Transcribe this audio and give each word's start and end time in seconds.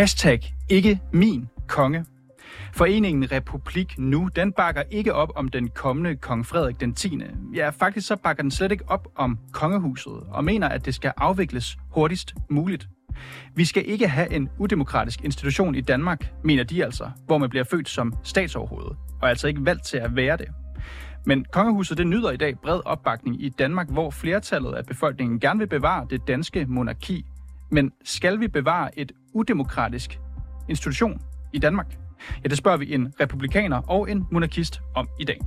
Hashtag 0.00 0.54
ikke 0.68 1.00
min 1.12 1.48
konge. 1.68 2.04
Foreningen 2.72 3.32
Republik 3.32 3.98
Nu, 3.98 4.28
den 4.36 4.52
bakker 4.52 4.82
ikke 4.90 5.14
op 5.14 5.32
om 5.36 5.48
den 5.48 5.68
kommende 5.68 6.16
kong 6.16 6.46
Frederik 6.46 6.80
den 6.80 6.94
10. 6.94 7.20
Ja, 7.54 7.70
faktisk 7.70 8.06
så 8.06 8.16
bakker 8.16 8.42
den 8.42 8.50
slet 8.50 8.72
ikke 8.72 8.84
op 8.88 9.08
om 9.16 9.38
kongehuset, 9.52 10.12
og 10.30 10.44
mener, 10.44 10.68
at 10.68 10.86
det 10.86 10.94
skal 10.94 11.12
afvikles 11.16 11.78
hurtigst 11.90 12.34
muligt. 12.50 12.88
Vi 13.54 13.64
skal 13.64 13.88
ikke 13.88 14.08
have 14.08 14.32
en 14.32 14.48
udemokratisk 14.58 15.24
institution 15.24 15.74
i 15.74 15.80
Danmark, 15.80 16.32
mener 16.44 16.64
de 16.64 16.84
altså, 16.84 17.10
hvor 17.26 17.38
man 17.38 17.50
bliver 17.50 17.64
født 17.64 17.88
som 17.88 18.12
statsoverhoved, 18.22 18.96
og 19.22 19.28
altså 19.28 19.48
ikke 19.48 19.64
valgt 19.64 19.84
til 19.84 19.96
at 19.96 20.16
være 20.16 20.36
det. 20.36 20.48
Men 21.26 21.44
kongehuset 21.52 21.98
det 21.98 22.06
nyder 22.06 22.30
i 22.30 22.36
dag 22.36 22.58
bred 22.58 22.80
opbakning 22.84 23.42
i 23.42 23.48
Danmark, 23.48 23.90
hvor 23.90 24.10
flertallet 24.10 24.72
af 24.72 24.86
befolkningen 24.86 25.40
gerne 25.40 25.58
vil 25.58 25.68
bevare 25.68 26.06
det 26.10 26.28
danske 26.28 26.66
monarki. 26.68 27.26
Men 27.72 27.92
skal 28.04 28.40
vi 28.40 28.48
bevare 28.48 28.98
et 28.98 29.12
udemokratisk 29.34 30.20
institution 30.68 31.22
i 31.52 31.58
Danmark? 31.58 31.98
Ja, 32.44 32.48
det 32.48 32.58
spørger 32.58 32.78
vi 32.78 32.94
en 32.94 33.14
republikaner 33.20 33.82
og 33.88 34.10
en 34.10 34.26
monarkist 34.30 34.80
om 34.94 35.08
i 35.20 35.24
dag. 35.24 35.40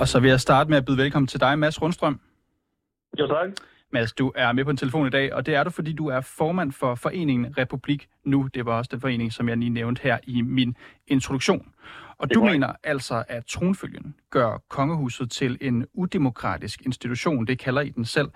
Og 0.00 0.08
så 0.08 0.20
vil 0.20 0.30
jeg 0.30 0.40
starte 0.40 0.70
med 0.70 0.78
at 0.78 0.84
byde 0.84 0.96
velkommen 0.96 1.26
til 1.26 1.40
dig, 1.40 1.58
Mads 1.58 1.82
Rundstrøm. 1.82 2.20
Jo, 3.18 3.26
tak. 3.26 3.50
Mads, 3.92 4.12
du 4.12 4.32
er 4.34 4.52
med 4.52 4.64
på 4.64 4.70
en 4.70 4.76
telefon 4.76 5.06
i 5.06 5.10
dag, 5.10 5.34
og 5.34 5.46
det 5.46 5.54
er 5.54 5.64
du, 5.64 5.70
fordi 5.70 5.92
du 5.92 6.06
er 6.06 6.20
formand 6.20 6.72
for 6.72 6.94
foreningen 6.94 7.58
Republik 7.58 8.08
Nu. 8.24 8.48
Det 8.54 8.66
var 8.66 8.78
også 8.78 8.88
den 8.92 9.00
forening, 9.00 9.32
som 9.32 9.48
jeg 9.48 9.56
lige 9.56 9.70
nævnte 9.70 10.02
her 10.02 10.18
i 10.22 10.42
min 10.42 10.76
introduktion. 11.06 11.72
Og 12.18 12.34
du 12.34 12.44
mener 12.44 12.72
altså, 12.84 13.24
at 13.28 13.46
tronfølgen 13.46 14.14
gør 14.30 14.62
kongehuset 14.68 15.30
til 15.30 15.58
en 15.60 15.86
udemokratisk 15.94 16.82
institution. 16.82 17.46
Det 17.46 17.58
kalder 17.58 17.80
I 17.80 17.90
den 17.90 18.04
selv. 18.04 18.28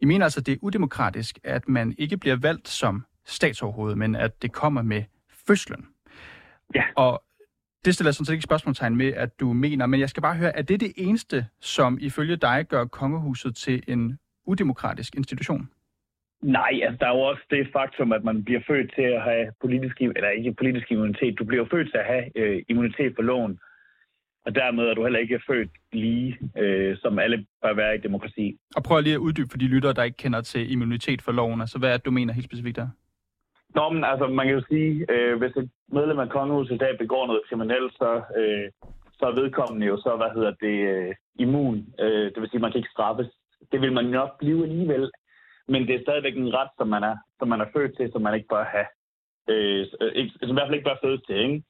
I 0.00 0.04
mener 0.04 0.24
altså, 0.26 0.40
at 0.40 0.46
det 0.46 0.52
er 0.52 0.58
udemokratisk, 0.62 1.38
at 1.44 1.68
man 1.68 1.94
ikke 1.98 2.16
bliver 2.16 2.36
valgt 2.36 2.68
som 2.68 3.04
statsoverhoved, 3.26 3.94
men 3.94 4.14
at 4.14 4.42
det 4.42 4.52
kommer 4.52 4.82
med 4.82 5.02
fødslen. 5.46 5.86
Ja. 6.74 6.84
Og 6.96 7.22
det 7.84 7.94
stiller 7.94 8.08
jeg 8.08 8.14
sådan 8.14 8.26
set 8.26 8.32
ikke 8.32 8.42
spørgsmålstegn 8.42 8.96
med, 8.96 9.12
at 9.12 9.40
du 9.40 9.52
mener, 9.52 9.86
men 9.86 10.00
jeg 10.00 10.10
skal 10.10 10.22
bare 10.22 10.34
høre, 10.34 10.56
er 10.56 10.62
det 10.62 10.80
det 10.80 10.92
eneste, 10.96 11.46
som 11.60 11.98
ifølge 12.00 12.36
dig 12.36 12.66
gør 12.68 12.84
kongehuset 12.84 13.56
til 13.56 13.82
en 13.88 14.18
udemokratisk 14.48 15.14
institution? 15.14 15.62
Nej, 16.42 16.72
altså 16.82 16.98
der 17.00 17.06
er 17.06 17.16
jo 17.16 17.22
også 17.30 17.42
det 17.50 17.68
faktum, 17.72 18.12
at 18.12 18.24
man 18.24 18.44
bliver 18.44 18.60
født 18.66 18.88
til 18.94 19.02
at 19.02 19.22
have 19.22 19.44
politisk, 19.60 20.00
eller 20.00 20.30
ikke 20.30 20.54
politisk 20.54 20.90
immunitet. 20.90 21.38
Du 21.38 21.44
bliver 21.44 21.66
født 21.70 21.88
til 21.90 21.98
at 21.98 22.10
have 22.12 22.24
øh, 22.40 22.62
immunitet 22.68 23.12
for 23.16 23.22
loven. 23.22 23.58
Og 24.46 24.54
dermed 24.54 24.84
er 24.84 24.94
du 24.94 25.02
heller 25.02 25.18
ikke 25.18 25.40
født 25.46 25.70
lige, 25.92 26.38
øh, 26.58 26.96
som 27.02 27.18
alle 27.18 27.46
bør 27.62 27.74
være 27.74 27.94
i 27.94 27.98
demokrati. 27.98 28.56
Og 28.76 28.82
prøv 28.82 29.00
lige 29.00 29.14
at 29.14 29.24
uddybe 29.26 29.50
for 29.50 29.58
de 29.58 29.72
lyttere, 29.74 29.92
der 29.92 30.02
ikke 30.02 30.16
kender 30.16 30.40
til 30.40 30.72
immunitet 30.72 31.22
for 31.22 31.32
loven. 31.32 31.60
Altså, 31.60 31.78
hvad 31.78 31.90
er 31.90 31.96
det, 31.96 32.06
du 32.06 32.10
mener 32.10 32.32
helt 32.32 32.50
specifikt 32.50 32.76
der? 32.76 32.88
Nå, 33.74 33.90
men 33.90 34.04
altså, 34.04 34.26
man 34.26 34.46
kan 34.46 34.54
jo 34.54 34.64
sige, 34.68 35.06
øh, 35.12 35.38
hvis 35.38 35.56
et 35.56 35.70
medlem 35.92 36.18
af 36.18 36.28
kongehuset 36.28 36.74
i 36.74 36.78
dag 36.78 36.98
begår 36.98 37.26
noget 37.26 37.42
kriminelt, 37.48 37.92
så, 37.92 38.10
øh, 38.38 38.70
så 39.18 39.24
er 39.30 39.40
vedkommende 39.40 39.86
jo 39.86 39.96
så, 39.96 40.16
hvad 40.16 40.30
hedder 40.34 40.52
det, 40.66 40.76
øh, 40.92 41.14
immun. 41.38 41.86
Øh, 42.00 42.24
det 42.32 42.40
vil 42.40 42.50
sige, 42.50 42.60
man 42.60 42.72
kan 42.72 42.78
ikke 42.78 42.96
straffes. 42.96 43.30
Det 43.72 43.80
vil 43.80 43.92
man 43.92 44.04
nok 44.04 44.38
blive 44.38 44.62
alligevel. 44.62 45.10
Men 45.68 45.86
det 45.86 45.94
er 45.94 46.02
stadigvæk 46.02 46.36
en 46.36 46.54
ret, 46.54 46.70
som 46.78 46.88
man 46.88 47.02
er, 47.02 47.16
som 47.38 47.48
man 47.48 47.60
er 47.60 47.66
født 47.76 47.96
til, 47.96 48.12
som 48.12 48.22
man 48.22 48.34
ikke 48.34 48.48
bør 48.48 48.64
have. 48.64 48.86
Øh, 49.48 49.86
ikke, 50.14 50.32
som 50.40 50.50
i 50.50 50.52
hvert 50.52 50.66
fald 50.68 50.74
ikke 50.74 50.88
bør 50.90 51.00
fødes 51.04 51.22
til, 51.26 51.36
ikke? 51.36 51.62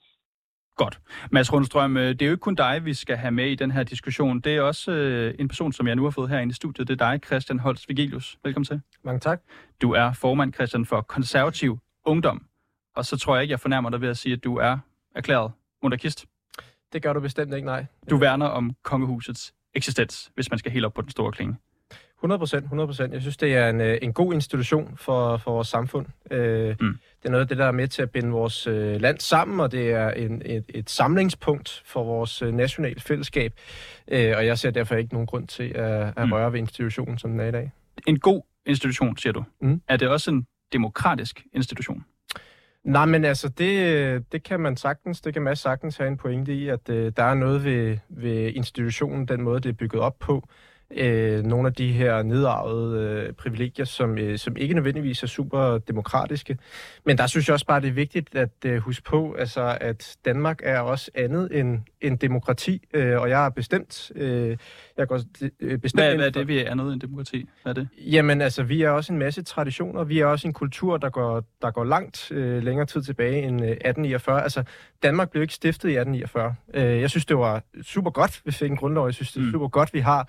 Godt. 0.77 1.01
Mads 1.31 1.53
Rundstrøm, 1.53 1.97
øh, 1.97 2.09
det 2.09 2.23
er 2.23 2.27
jo 2.27 2.33
ikke 2.33 2.41
kun 2.41 2.55
dig, 2.55 2.85
vi 2.85 2.95
skal 2.95 3.17
have 3.17 3.31
med 3.31 3.47
i 3.47 3.55
den 3.55 3.71
her 3.71 3.83
diskussion. 3.83 4.41
Det 4.41 4.57
er 4.57 4.63
også 4.63 4.93
øh, 4.93 5.35
en 5.39 5.49
person, 5.49 5.73
som 5.73 5.87
jeg 5.87 5.97
nu 5.97 6.03
har 6.03 6.11
fået 6.11 6.29
herinde 6.31 6.51
i 6.51 6.55
studiet. 6.55 6.89
Det 6.89 7.01
er 7.01 7.11
dig, 7.11 7.21
Christian 7.27 7.59
Holst 7.59 7.89
Vigelius. 7.89 8.39
Velkommen 8.45 8.65
til. 8.65 8.81
Mange 9.03 9.21
tak. 9.21 9.43
Du 9.83 9.93
er 9.93 10.13
formand, 10.13 10.55
Christian, 10.55 10.87
for 10.87 11.01
konservativ 11.01 11.79
ungdom. 12.05 12.47
Og 12.97 13.05
så 13.05 13.19
tror 13.19 13.35
jeg 13.35 13.43
ikke, 13.43 13.53
jeg 13.53 13.61
fornærmer 13.61 13.91
dig 13.91 14.01
ved 14.01 14.09
at 14.09 14.17
sige, 14.17 14.33
at 14.33 14.45
du 14.45 14.57
er 14.57 14.79
erklæret 15.15 15.53
monarkist. 15.83 16.27
Det 16.93 17.03
gør 17.03 17.13
du 17.13 17.21
bestemt 17.21 17.55
ikke, 17.55 17.67
nej. 17.67 17.87
Du 18.11 18.17
værner 18.17 18.47
om 18.47 18.75
kongehusets 18.83 19.55
eksistens, 19.75 20.31
hvis 20.35 20.51
man 20.51 20.59
skal 20.59 20.73
helt 20.73 20.85
op 20.85 20.95
på 20.95 21.03
den 21.03 21.11
store 21.11 21.33
klinge. 21.33 21.57
100 22.19 22.39
procent, 22.39 22.63
100 22.63 22.87
procent. 22.87 23.13
Jeg 23.13 23.21
synes, 23.21 23.37
det 23.37 23.55
er 23.55 23.69
en, 23.71 23.81
øh, 23.81 23.99
en 24.03 24.13
god 24.13 24.35
institution 24.35 24.95
for, 24.97 25.37
for 25.37 25.53
vores 25.53 25.69
samfund. 25.69 26.07
Øh, 26.31 26.77
mm. 26.81 26.99
Det 27.23 27.25
er 27.25 27.31
noget 27.31 27.43
af 27.43 27.49
det, 27.49 27.59
der 27.59 27.65
er 27.65 27.73
med 27.73 27.89
til 27.89 28.03
at 28.03 28.11
binde 28.11 28.31
vores 28.31 28.67
øh, 28.67 29.01
land 29.01 29.19
sammen, 29.21 29.61
og 29.61 29.73
det 29.73 29.93
er 29.93 30.11
en, 30.11 30.43
et, 30.45 30.65
et 30.69 30.91
samlingspunkt 30.91 31.83
for 31.87 32.05
vores 32.05 32.43
øh, 32.43 32.55
nationale 32.55 33.01
fællesskab. 33.01 33.53
Øh, 34.09 34.35
og 34.37 34.47
jeg 34.47 34.59
ser 34.59 34.71
derfor 34.71 34.95
ikke 34.95 35.13
nogen 35.13 35.27
grund 35.27 35.49
til 35.49 35.73
at, 35.75 36.13
at 36.17 36.27
mm. 36.27 36.33
røre 36.33 36.53
ved 36.53 36.59
institutionen, 36.59 37.19
som 37.19 37.31
den 37.31 37.41
er 37.41 37.47
i 37.47 37.53
dag. 37.53 37.73
En 38.07 38.19
god 38.19 38.43
institution, 38.67 39.17
siger 39.17 39.33
du. 39.33 39.45
Mm. 39.61 39.83
Er 39.89 39.97
det 39.97 40.09
også 40.09 40.31
en 40.31 40.47
demokratisk 40.73 41.43
institution? 41.53 42.05
Nej, 42.85 43.07
men 43.07 43.25
altså, 43.25 43.49
det, 43.49 44.33
det 44.33 44.43
kan 44.43 44.61
man 44.61 44.77
sagtens, 44.77 45.21
det 45.21 45.33
kan 45.33 45.43
man 45.43 45.57
sagtens 45.57 45.97
have 45.97 46.09
en 46.09 46.17
pointe 46.17 46.55
i, 46.55 46.69
at 46.69 46.89
øh, 46.89 47.13
der 47.17 47.23
er 47.23 47.35
noget 47.35 47.65
ved, 47.65 47.99
ved 48.09 48.53
institutionen, 48.55 49.29
den 49.29 49.43
måde, 49.43 49.61
det 49.61 49.69
er 49.69 49.73
bygget 49.73 50.03
op 50.03 50.19
på, 50.19 50.49
øh, 50.97 51.45
nogle 51.45 51.69
af 51.69 51.75
de 51.75 51.93
her 51.93 52.23
nedarvede 52.23 53.27
øh, 53.27 53.33
privilegier, 53.33 53.85
som, 53.85 54.19
øh, 54.19 54.39
som 54.39 54.57
ikke 54.57 54.75
nødvendigvis 54.75 55.23
er 55.23 55.27
super 55.27 55.79
demokratiske. 55.79 56.59
Men 57.05 57.19
der 57.19 57.27
synes 57.27 57.49
jeg 57.49 57.53
også 57.53 57.67
bare, 57.67 57.81
det 57.81 57.89
er 57.89 57.93
vigtigt 57.93 58.35
at 58.35 58.51
øh, 58.67 58.79
huske 58.79 59.05
på, 59.05 59.33
altså, 59.39 59.79
at 59.81 60.17
Danmark 60.25 60.61
er 60.63 60.81
også 60.81 61.11
andet 61.15 61.59
end, 61.59 61.79
end 62.01 62.19
demokrati, 62.19 62.87
øh, 62.95 63.21
og 63.21 63.31
jeg 63.31 63.47
er 63.47 63.51
bestemt... 63.51 64.13
Øh, 64.15 64.57
jeg 64.97 65.09
går 65.09 65.21
øh, 65.61 65.79
bestemt 65.79 66.03
hvad, 66.03 66.17
hvad 66.17 66.27
er 66.27 66.31
det, 66.31 66.49
vi 66.49 66.59
er 66.59 66.71
andet 66.71 66.93
end 66.93 67.01
demokrati? 67.01 67.49
Hvad 67.63 67.73
er 67.73 67.75
det? 67.75 67.89
Jamen 67.99 68.41
altså, 68.41 68.63
vi 68.63 68.83
er 68.83 68.91
også 68.91 69.13
en 69.13 69.19
masse 69.19 69.43
traditioner. 69.43 70.05
Vi 70.05 70.19
er 70.19 70.27
også 70.27 70.49
en 70.49 70.55
kultur, 70.55 70.97
der 70.97 71.11
går, 71.11 71.45
der 71.63 71.71
går 71.71 71.85
langt 71.85 72.33
øh, 72.33 72.63
længere 72.63 72.87
tid 72.87 73.03
tilbage 73.03 73.43
end 73.43 73.61
øh, 73.63 73.71
1849. 73.71 74.43
Altså, 74.43 74.63
Danmark 75.03 75.31
blev 75.31 75.43
ikke 75.43 75.55
stiftet 75.55 75.89
i 75.89 75.97
1849. 75.99 76.55
Øh, 76.75 77.01
jeg 77.01 77.11
synes, 77.11 77.27
det 77.27 77.39
var 77.39 77.63
super 77.83 78.11
godt, 78.11 78.43
vi 78.45 78.53
fik 78.53 78.71
en 78.71 78.77
grundlov. 78.77 79.07
Jeg 79.07 79.15
synes, 79.15 79.33
det 79.33 79.41
er 79.41 79.45
mm. 79.45 79.53
super 79.53 79.69
godt, 79.69 79.95
vi 79.95 80.01
har 80.01 80.29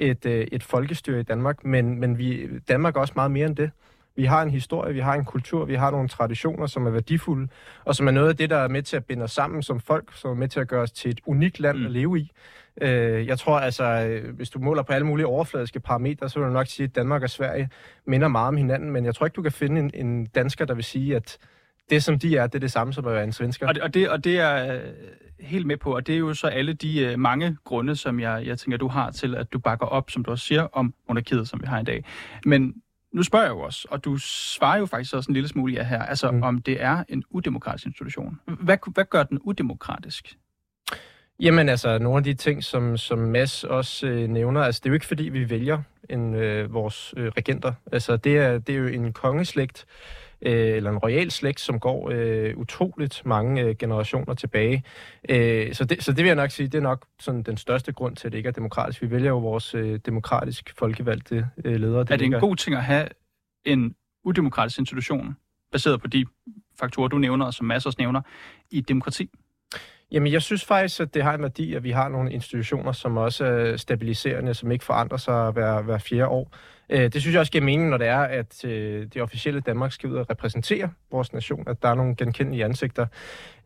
et, 0.00 0.26
øh, 0.26 0.46
et 0.52 0.62
folkestyre 0.62 1.20
i 1.20 1.22
Danmark, 1.22 1.64
men, 1.64 2.00
men 2.00 2.18
vi, 2.18 2.48
Danmark 2.68 2.96
er 2.96 3.00
også 3.00 3.12
meget 3.16 3.30
mere 3.30 3.46
end 3.46 3.56
det. 3.56 3.70
Vi 4.16 4.24
har 4.24 4.42
en 4.42 4.50
historie, 4.50 4.94
vi 4.94 5.00
har 5.00 5.14
en 5.14 5.24
kultur, 5.24 5.64
vi 5.64 5.74
har 5.74 5.90
nogle 5.90 6.08
traditioner, 6.08 6.66
som 6.66 6.86
er 6.86 6.90
værdifulde, 6.90 7.48
og 7.84 7.96
som 7.96 8.06
er 8.08 8.10
noget 8.10 8.28
af 8.28 8.36
det, 8.36 8.50
der 8.50 8.56
er 8.56 8.68
med 8.68 8.82
til 8.82 8.96
at 8.96 9.04
binde 9.04 9.24
os 9.24 9.32
sammen 9.32 9.62
som 9.62 9.80
folk, 9.80 10.16
som 10.16 10.30
er 10.30 10.34
med 10.34 10.48
til 10.48 10.60
at 10.60 10.68
gøre 10.68 10.82
os 10.82 10.92
til 10.92 11.10
et 11.10 11.20
unikt 11.26 11.60
land 11.60 11.78
mm. 11.78 11.84
at 11.84 11.90
leve 11.90 12.18
i. 12.18 12.32
Øh, 12.80 13.26
jeg 13.26 13.38
tror 13.38 13.58
altså, 13.58 13.84
øh, 13.84 14.34
hvis 14.34 14.50
du 14.50 14.58
måler 14.58 14.82
på 14.82 14.92
alle 14.92 15.06
mulige 15.06 15.26
overfladiske 15.26 15.80
parametre, 15.80 16.28
så 16.28 16.38
vil 16.38 16.48
du 16.48 16.52
nok 16.52 16.66
sige, 16.66 16.84
at 16.84 16.94
Danmark 16.94 17.22
og 17.22 17.30
Sverige 17.30 17.70
minder 18.06 18.28
meget 18.28 18.48
om 18.48 18.56
hinanden, 18.56 18.90
men 18.90 19.04
jeg 19.04 19.14
tror 19.14 19.26
ikke, 19.26 19.36
du 19.36 19.42
kan 19.42 19.52
finde 19.52 19.80
en, 19.80 19.90
en 19.94 20.26
dansker, 20.26 20.64
der 20.64 20.74
vil 20.74 20.84
sige, 20.84 21.16
at 21.16 21.38
det, 21.90 22.02
som 22.02 22.18
de 22.18 22.36
er, 22.36 22.46
det 22.46 22.54
er 22.54 22.60
det 22.60 22.72
samme 22.72 22.92
som 22.92 23.06
at 23.06 23.12
være 23.14 23.24
en 23.24 23.32
svensker. 23.32 23.68
Og 23.68 23.74
det, 23.74 23.82
og 23.82 23.94
det, 23.94 24.08
og 24.08 24.24
det 24.24 24.38
er 24.38 24.74
øh, 24.74 24.80
helt 25.40 25.66
med 25.66 25.76
på, 25.76 25.94
og 25.96 26.06
det 26.06 26.14
er 26.14 26.18
jo 26.18 26.34
så 26.34 26.46
alle 26.46 26.72
de 26.72 27.12
uh, 27.12 27.20
mange 27.20 27.56
grunde, 27.64 27.96
som 27.96 28.20
jeg, 28.20 28.42
jeg 28.46 28.58
tænker, 28.58 28.78
du 28.78 28.88
har 28.88 29.10
til, 29.10 29.34
at 29.34 29.52
du 29.52 29.58
bakker 29.58 29.86
op, 29.86 30.10
som 30.10 30.24
du 30.24 30.30
også 30.30 30.44
siger, 30.44 30.62
om 30.62 30.94
monarkiet, 31.08 31.48
som 31.48 31.60
vi 31.62 31.66
har 31.66 31.80
i 31.80 31.84
dag. 31.84 32.04
Men 32.44 32.74
nu 33.12 33.22
spørger 33.22 33.44
jeg 33.44 33.52
jo 33.52 33.60
også, 33.60 33.88
og 33.90 34.04
du 34.04 34.16
svarer 34.16 34.78
jo 34.78 34.86
faktisk 34.86 35.14
også 35.14 35.30
en 35.30 35.34
lille 35.34 35.48
smule 35.48 35.80
af 35.80 35.86
her, 35.86 36.02
altså 36.02 36.30
mm. 36.30 36.42
om 36.42 36.62
det 36.62 36.82
er 36.82 37.04
en 37.08 37.24
udemokratisk 37.30 37.86
institution. 37.86 38.40
Hvad, 38.46 38.76
hvad 38.92 39.04
gør 39.04 39.22
den 39.22 39.38
udemokratisk? 39.38 40.36
Jamen 41.40 41.68
altså, 41.68 41.98
nogle 41.98 42.18
af 42.18 42.24
de 42.24 42.34
ting, 42.34 42.64
som, 42.64 42.96
som 42.96 43.18
Mads 43.18 43.64
også 43.64 44.06
øh, 44.06 44.28
nævner, 44.28 44.62
altså 44.62 44.80
det 44.84 44.86
er 44.86 44.90
jo 44.90 44.94
ikke 44.94 45.06
fordi, 45.06 45.28
vi 45.28 45.50
vælger 45.50 45.82
en, 46.10 46.34
øh, 46.34 46.74
vores 46.74 47.14
øh, 47.16 47.32
regenter. 47.36 47.72
Altså 47.92 48.16
det 48.16 48.38
er, 48.38 48.58
det 48.58 48.74
er 48.74 48.78
jo 48.78 48.86
en 48.86 49.12
kongeslægt, 49.12 49.86
øh, 50.42 50.76
eller 50.76 50.90
en 50.90 50.98
royal 50.98 51.30
slægt, 51.30 51.60
som 51.60 51.80
går 51.80 52.10
øh, 52.12 52.56
utroligt 52.56 53.22
mange 53.24 53.62
øh, 53.62 53.76
generationer 53.76 54.34
tilbage. 54.34 54.84
Øh, 55.28 55.74
så, 55.74 55.84
det, 55.84 56.04
så 56.04 56.12
det 56.12 56.18
vil 56.18 56.26
jeg 56.26 56.36
nok 56.36 56.50
sige, 56.50 56.68
det 56.68 56.78
er 56.78 56.82
nok 56.82 57.06
sådan 57.20 57.42
den 57.42 57.56
største 57.56 57.92
grund 57.92 58.16
til, 58.16 58.28
at 58.28 58.32
det 58.32 58.38
ikke 58.38 58.48
er 58.48 58.52
demokratisk. 58.52 59.02
Vi 59.02 59.10
vælger 59.10 59.28
jo 59.28 59.38
vores 59.38 59.74
øh, 59.74 60.00
demokratisk 60.06 60.74
folkevalgte 60.78 61.46
øh, 61.64 61.76
ledere. 61.76 62.00
Det 62.00 62.10
er 62.10 62.16
det 62.16 62.24
en 62.24 62.32
god 62.32 62.56
ting 62.56 62.76
at 62.76 62.84
have 62.84 63.08
en 63.64 63.94
udemokratisk 64.24 64.78
institution, 64.78 65.36
baseret 65.72 66.00
på 66.00 66.06
de 66.06 66.26
faktorer, 66.80 67.08
du 67.08 67.18
nævner, 67.18 67.46
og 67.46 67.54
som 67.54 67.66
Mads 67.66 67.86
også 67.86 67.96
nævner, 67.98 68.20
i 68.70 68.80
demokrati? 68.80 69.30
Jamen, 70.12 70.32
jeg 70.32 70.42
synes 70.42 70.64
faktisk, 70.64 71.00
at 71.00 71.14
det 71.14 71.22
har 71.22 71.34
en 71.34 71.42
værdi, 71.42 71.74
at 71.74 71.84
vi 71.84 71.90
har 71.90 72.08
nogle 72.08 72.32
institutioner, 72.32 72.92
som 72.92 73.16
også 73.16 73.44
er 73.44 73.76
stabiliserende, 73.76 74.54
som 74.54 74.70
ikke 74.70 74.84
forandrer 74.84 75.18
sig 75.18 75.50
hver, 75.50 75.82
hver 75.82 75.98
fjerde 75.98 76.28
år. 76.28 76.52
Øh, 76.90 77.12
det 77.12 77.20
synes 77.20 77.34
jeg 77.34 77.40
også 77.40 77.52
giver 77.52 77.64
mening, 77.64 77.90
når 77.90 77.96
det 77.96 78.06
er, 78.06 78.18
at 78.20 78.64
øh, 78.64 79.06
det 79.14 79.22
officielle 79.22 79.60
Danmark 79.60 79.92
skal 79.92 80.10
ud 80.10 80.16
og 80.16 80.30
repræsentere 80.30 80.90
vores 81.10 81.32
nation, 81.32 81.68
at 81.68 81.82
der 81.82 81.88
er 81.88 81.94
nogle 81.94 82.14
genkendelige 82.16 82.64
ansigter. 82.64 83.06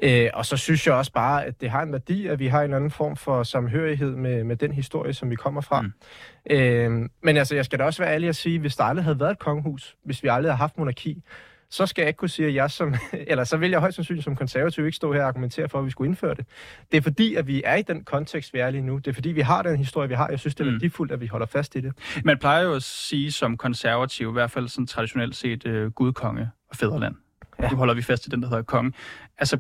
Øh, 0.03 0.31
og 0.35 0.47
så 0.47 0.57
synes 0.57 0.87
jeg 0.87 0.95
også 0.95 1.13
bare, 1.13 1.45
at 1.45 1.61
det 1.61 1.71
har 1.71 1.83
en 1.83 1.93
værdi, 1.93 2.27
at 2.27 2.39
vi 2.39 2.47
har 2.47 2.63
en 2.63 2.75
anden 2.75 2.91
form 2.91 3.17
for 3.17 3.43
samhørighed 3.43 4.17
med, 4.17 4.45
med 4.45 4.57
den 4.57 4.73
historie, 4.73 5.13
som 5.13 5.31
vi 5.31 5.37
kommer 5.37 5.61
fra. 5.61 5.81
Mm. 5.81 7.11
Men 7.23 7.37
altså, 7.37 7.55
jeg 7.55 7.65
skal 7.65 7.79
da 7.79 7.85
også 7.85 8.03
være 8.03 8.15
ærlig 8.15 8.29
at 8.29 8.37
sige, 8.37 8.59
hvis 8.59 8.77
der 8.77 8.85
aldrig 8.85 9.05
havde 9.05 9.21
været 9.21 9.31
et 9.31 9.39
kongehus, 9.39 9.97
hvis 10.05 10.23
vi 10.23 10.29
aldrig 10.29 10.51
havde 10.51 10.59
haft 10.59 10.79
monarki, 10.79 11.23
så 11.71 11.87
skal 11.87 12.03
jeg 12.03 12.09
ikke 12.09 12.19
kunne 12.19 12.29
sige, 12.29 12.49
at 12.49 12.55
jeg 12.55 12.71
som, 12.71 12.95
eller 13.13 13.45
så 13.45 13.57
vil 13.57 13.71
jeg 13.71 13.81
højst 13.81 13.95
sandsynligt 13.95 14.25
som 14.25 14.37
konservativ 14.37 14.87
ikke 14.87 14.97
stå 14.97 15.13
her 15.13 15.23
og 15.23 15.29
argumentere 15.29 15.69
for, 15.69 15.79
at 15.79 15.85
vi 15.85 15.91
skulle 15.91 16.09
indføre 16.09 16.35
det. 16.35 16.47
Det 16.93 16.97
er 16.97 17.03
fordi, 17.03 17.35
at 17.35 17.47
vi 17.47 17.63
er 17.65 17.75
i 17.75 17.83
den 17.83 18.05
kontekst, 18.05 18.55
vi 18.55 18.59
er 18.59 18.71
lige 18.71 18.83
nu. 18.83 18.97
Det 18.97 19.07
er 19.07 19.13
fordi, 19.13 19.29
vi 19.29 19.41
har 19.41 19.63
den 19.63 19.77
historie, 19.77 20.09
vi 20.09 20.15
har. 20.15 20.29
Jeg 20.29 20.39
synes, 20.41 20.55
det 20.55 20.67
er 20.67 20.71
mm. 20.71 20.75
værdifuldt, 20.75 21.13
at 21.13 21.21
vi 21.21 21.27
holder 21.27 21.47
fast 21.47 21.77
i 21.77 21.81
det. 21.81 21.93
Man 22.25 22.39
plejer 22.39 22.63
jo 22.63 22.75
at 22.75 22.83
sige 22.83 23.33
som 23.33 23.57
konservativ, 23.57 24.29
i 24.29 24.33
hvert 24.33 24.51
fald 24.51 24.69
sådan 24.69 24.87
traditionelt 24.87 25.37
set, 25.37 25.67
uh, 25.67 25.93
gudkonge 25.93 26.51
og 26.69 26.77
fædreland. 26.77 27.15
Ja. 27.61 27.71
Nu 27.71 27.77
holder 27.77 27.95
vi 27.95 28.03
fast 28.03 28.27
i 28.27 28.31
den, 28.31 28.43
der 28.43 28.49
hedder 28.49 28.63
konge. 28.63 28.93
Altså, 29.39 29.59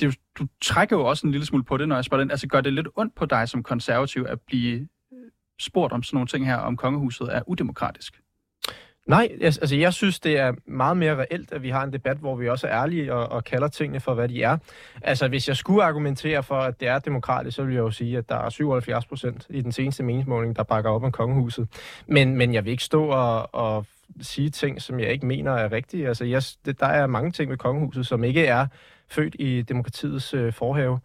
det, 0.00 0.18
du 0.38 0.46
trækker 0.60 0.96
jo 0.96 1.04
også 1.04 1.26
en 1.26 1.30
lille 1.30 1.46
smule 1.46 1.64
på 1.64 1.76
det, 1.76 1.88
når 1.88 1.96
jeg 1.96 2.04
spørger 2.04 2.24
den. 2.24 2.30
Altså, 2.30 2.46
gør 2.46 2.60
det 2.60 2.72
lidt 2.72 2.88
ondt 2.96 3.14
på 3.14 3.26
dig 3.26 3.48
som 3.48 3.62
konservativ 3.62 4.26
at 4.28 4.40
blive 4.40 4.88
spurgt 5.60 5.92
om 5.92 6.02
sådan 6.02 6.16
nogle 6.16 6.26
ting 6.26 6.46
her, 6.46 6.56
om 6.56 6.76
kongehuset 6.76 7.28
er 7.36 7.42
udemokratisk? 7.46 8.20
Nej, 9.06 9.28
altså, 9.40 9.60
altså 9.60 9.76
jeg 9.76 9.92
synes, 9.92 10.20
det 10.20 10.38
er 10.38 10.52
meget 10.66 10.96
mere 10.96 11.16
reelt, 11.16 11.52
at 11.52 11.62
vi 11.62 11.70
har 11.70 11.84
en 11.84 11.92
debat, 11.92 12.16
hvor 12.16 12.36
vi 12.36 12.48
også 12.48 12.66
er 12.66 12.82
ærlige 12.82 13.14
og, 13.14 13.28
og 13.28 13.44
kalder 13.44 13.68
tingene 13.68 14.00
for, 14.00 14.14
hvad 14.14 14.28
de 14.28 14.42
er. 14.42 14.58
Altså 15.02 15.28
hvis 15.28 15.48
jeg 15.48 15.56
skulle 15.56 15.84
argumentere 15.84 16.42
for, 16.42 16.54
at 16.54 16.80
det 16.80 16.88
er 16.88 16.98
demokratisk, 16.98 17.56
så 17.56 17.62
ville 17.62 17.74
jeg 17.74 17.82
jo 17.82 17.90
sige, 17.90 18.18
at 18.18 18.28
der 18.28 18.36
er 18.36 18.48
77 18.48 19.06
procent 19.06 19.46
i 19.50 19.60
den 19.60 19.72
seneste 19.72 20.02
meningsmåling, 20.02 20.56
der 20.56 20.62
bakker 20.62 20.90
op 20.90 21.04
om 21.04 21.12
kongehuset. 21.12 21.68
Men, 22.06 22.36
men 22.36 22.54
jeg 22.54 22.64
vil 22.64 22.70
ikke 22.70 22.84
stå 22.84 23.04
og, 23.06 23.54
og 23.54 23.86
sige 24.20 24.50
ting, 24.50 24.82
som 24.82 25.00
jeg 25.00 25.12
ikke 25.12 25.26
mener 25.26 25.52
er 25.52 25.72
rigtige. 25.72 26.08
Altså 26.08 26.24
jeg, 26.24 26.42
det, 26.64 26.80
der 26.80 26.86
er 26.86 27.06
mange 27.06 27.32
ting 27.32 27.50
ved 27.50 27.56
kongehuset, 27.56 28.06
som 28.06 28.24
ikke 28.24 28.46
er 28.46 28.66
født 29.08 29.36
i 29.38 29.62
demokratiets 29.62 30.34
øh, 30.34 30.52
forhave. 30.52 31.00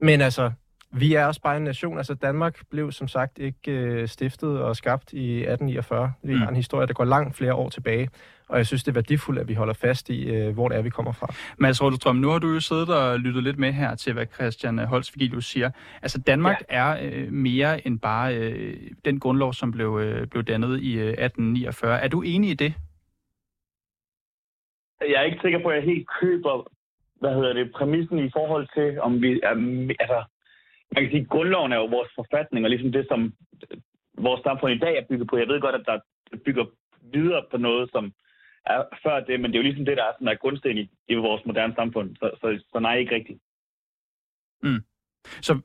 Men 0.00 0.20
altså, 0.20 0.50
vi 0.98 1.14
er 1.14 1.26
også 1.26 1.40
bare 1.40 1.56
en 1.56 1.64
nation. 1.64 1.98
Altså 1.98 2.14
Danmark 2.14 2.60
blev 2.70 2.92
som 2.92 3.08
sagt 3.08 3.38
ikke 3.38 3.72
øh, 3.72 4.08
stiftet 4.08 4.60
og 4.60 4.76
skabt 4.76 5.12
i 5.12 5.36
1849. 5.36 6.12
Vi 6.22 6.34
mm. 6.34 6.40
har 6.40 6.48
en 6.48 6.56
historie, 6.56 6.86
der 6.86 6.92
går 6.92 7.04
langt 7.04 7.36
flere 7.36 7.54
år 7.54 7.68
tilbage. 7.68 8.08
Og 8.48 8.58
jeg 8.58 8.66
synes, 8.66 8.84
det 8.84 8.90
er 8.90 8.94
værdifuldt, 8.94 9.40
at 9.40 9.48
vi 9.48 9.54
holder 9.54 9.74
fast 9.74 10.10
i, 10.10 10.30
øh, 10.30 10.54
hvor 10.54 10.68
det 10.68 10.78
er, 10.78 10.82
vi 10.82 10.90
kommer 10.90 11.12
fra. 11.12 11.34
Mads 11.58 11.82
Rådstrøm, 11.82 12.16
nu 12.16 12.28
har 12.28 12.38
du 12.38 12.48
jo 12.48 12.60
siddet 12.60 12.88
og 12.88 13.20
lyttet 13.20 13.42
lidt 13.42 13.58
med 13.58 13.72
her 13.72 13.94
til, 13.94 14.12
hvad 14.12 14.26
Christian 14.34 14.78
Holst 14.78 15.12
siger. 15.40 15.70
Altså 16.02 16.20
Danmark 16.20 16.62
ja. 16.70 16.76
er 16.76 16.98
øh, 17.02 17.32
mere 17.32 17.86
end 17.86 18.00
bare 18.00 18.36
øh, 18.36 18.90
den 19.04 19.20
grundlov, 19.20 19.52
som 19.52 19.72
blev, 19.72 20.00
øh, 20.02 20.26
blev 20.26 20.42
dannet 20.42 20.80
i 20.80 20.92
øh, 20.98 21.08
1849. 21.08 22.00
Er 22.00 22.08
du 22.08 22.22
enig 22.22 22.50
i 22.50 22.54
det? 22.54 22.74
Jeg 25.00 25.16
er 25.16 25.22
ikke 25.22 25.38
sikker 25.42 25.62
på, 25.62 25.68
at 25.68 25.76
jeg 25.76 25.84
helt 25.84 26.08
køber 26.20 26.68
hvad 27.20 27.34
hedder 27.34 27.52
det, 27.52 27.72
præmissen 27.72 28.18
i 28.18 28.30
forhold 28.30 28.66
til, 28.76 29.00
om 29.00 29.22
vi 29.22 29.40
er, 29.42 29.54
altså, 30.00 30.24
man 30.92 31.02
kan 31.02 31.10
sige, 31.10 31.22
at 31.22 31.28
grundloven 31.28 31.72
er 31.72 31.76
jo 31.76 31.86
vores 31.86 32.10
forfatning, 32.14 32.64
og 32.64 32.70
ligesom 32.70 32.92
det, 32.92 33.06
som 33.08 33.34
vores 34.18 34.42
samfund 34.42 34.72
i 34.72 34.78
dag 34.78 34.96
er 34.98 35.06
bygget 35.08 35.28
på. 35.28 35.36
Jeg 35.36 35.48
ved 35.48 35.60
godt, 35.60 35.74
at 35.74 35.86
der 35.86 35.98
bygger 36.44 36.64
videre 37.12 37.44
på 37.50 37.56
noget, 37.56 37.90
som 37.90 38.12
er 38.66 38.82
før 39.02 39.20
det, 39.20 39.40
men 39.40 39.50
det 39.50 39.56
er 39.56 39.62
jo 39.62 39.68
ligesom 39.68 39.84
det, 39.84 39.96
der 39.96 40.04
er, 40.04 40.12
sådan, 40.12 40.26
der 40.26 40.32
er 40.32 40.36
grundsten 40.44 40.78
i, 40.78 40.90
i 41.08 41.14
vores 41.14 41.42
moderne 41.46 41.74
samfund. 41.74 42.16
Så, 42.16 42.30
så, 42.40 42.64
så 42.72 42.78
nej, 42.80 42.96
ikke 42.96 43.14
rigtigt. 43.14 43.40
Mm. 44.62 44.82
Så 45.24 45.60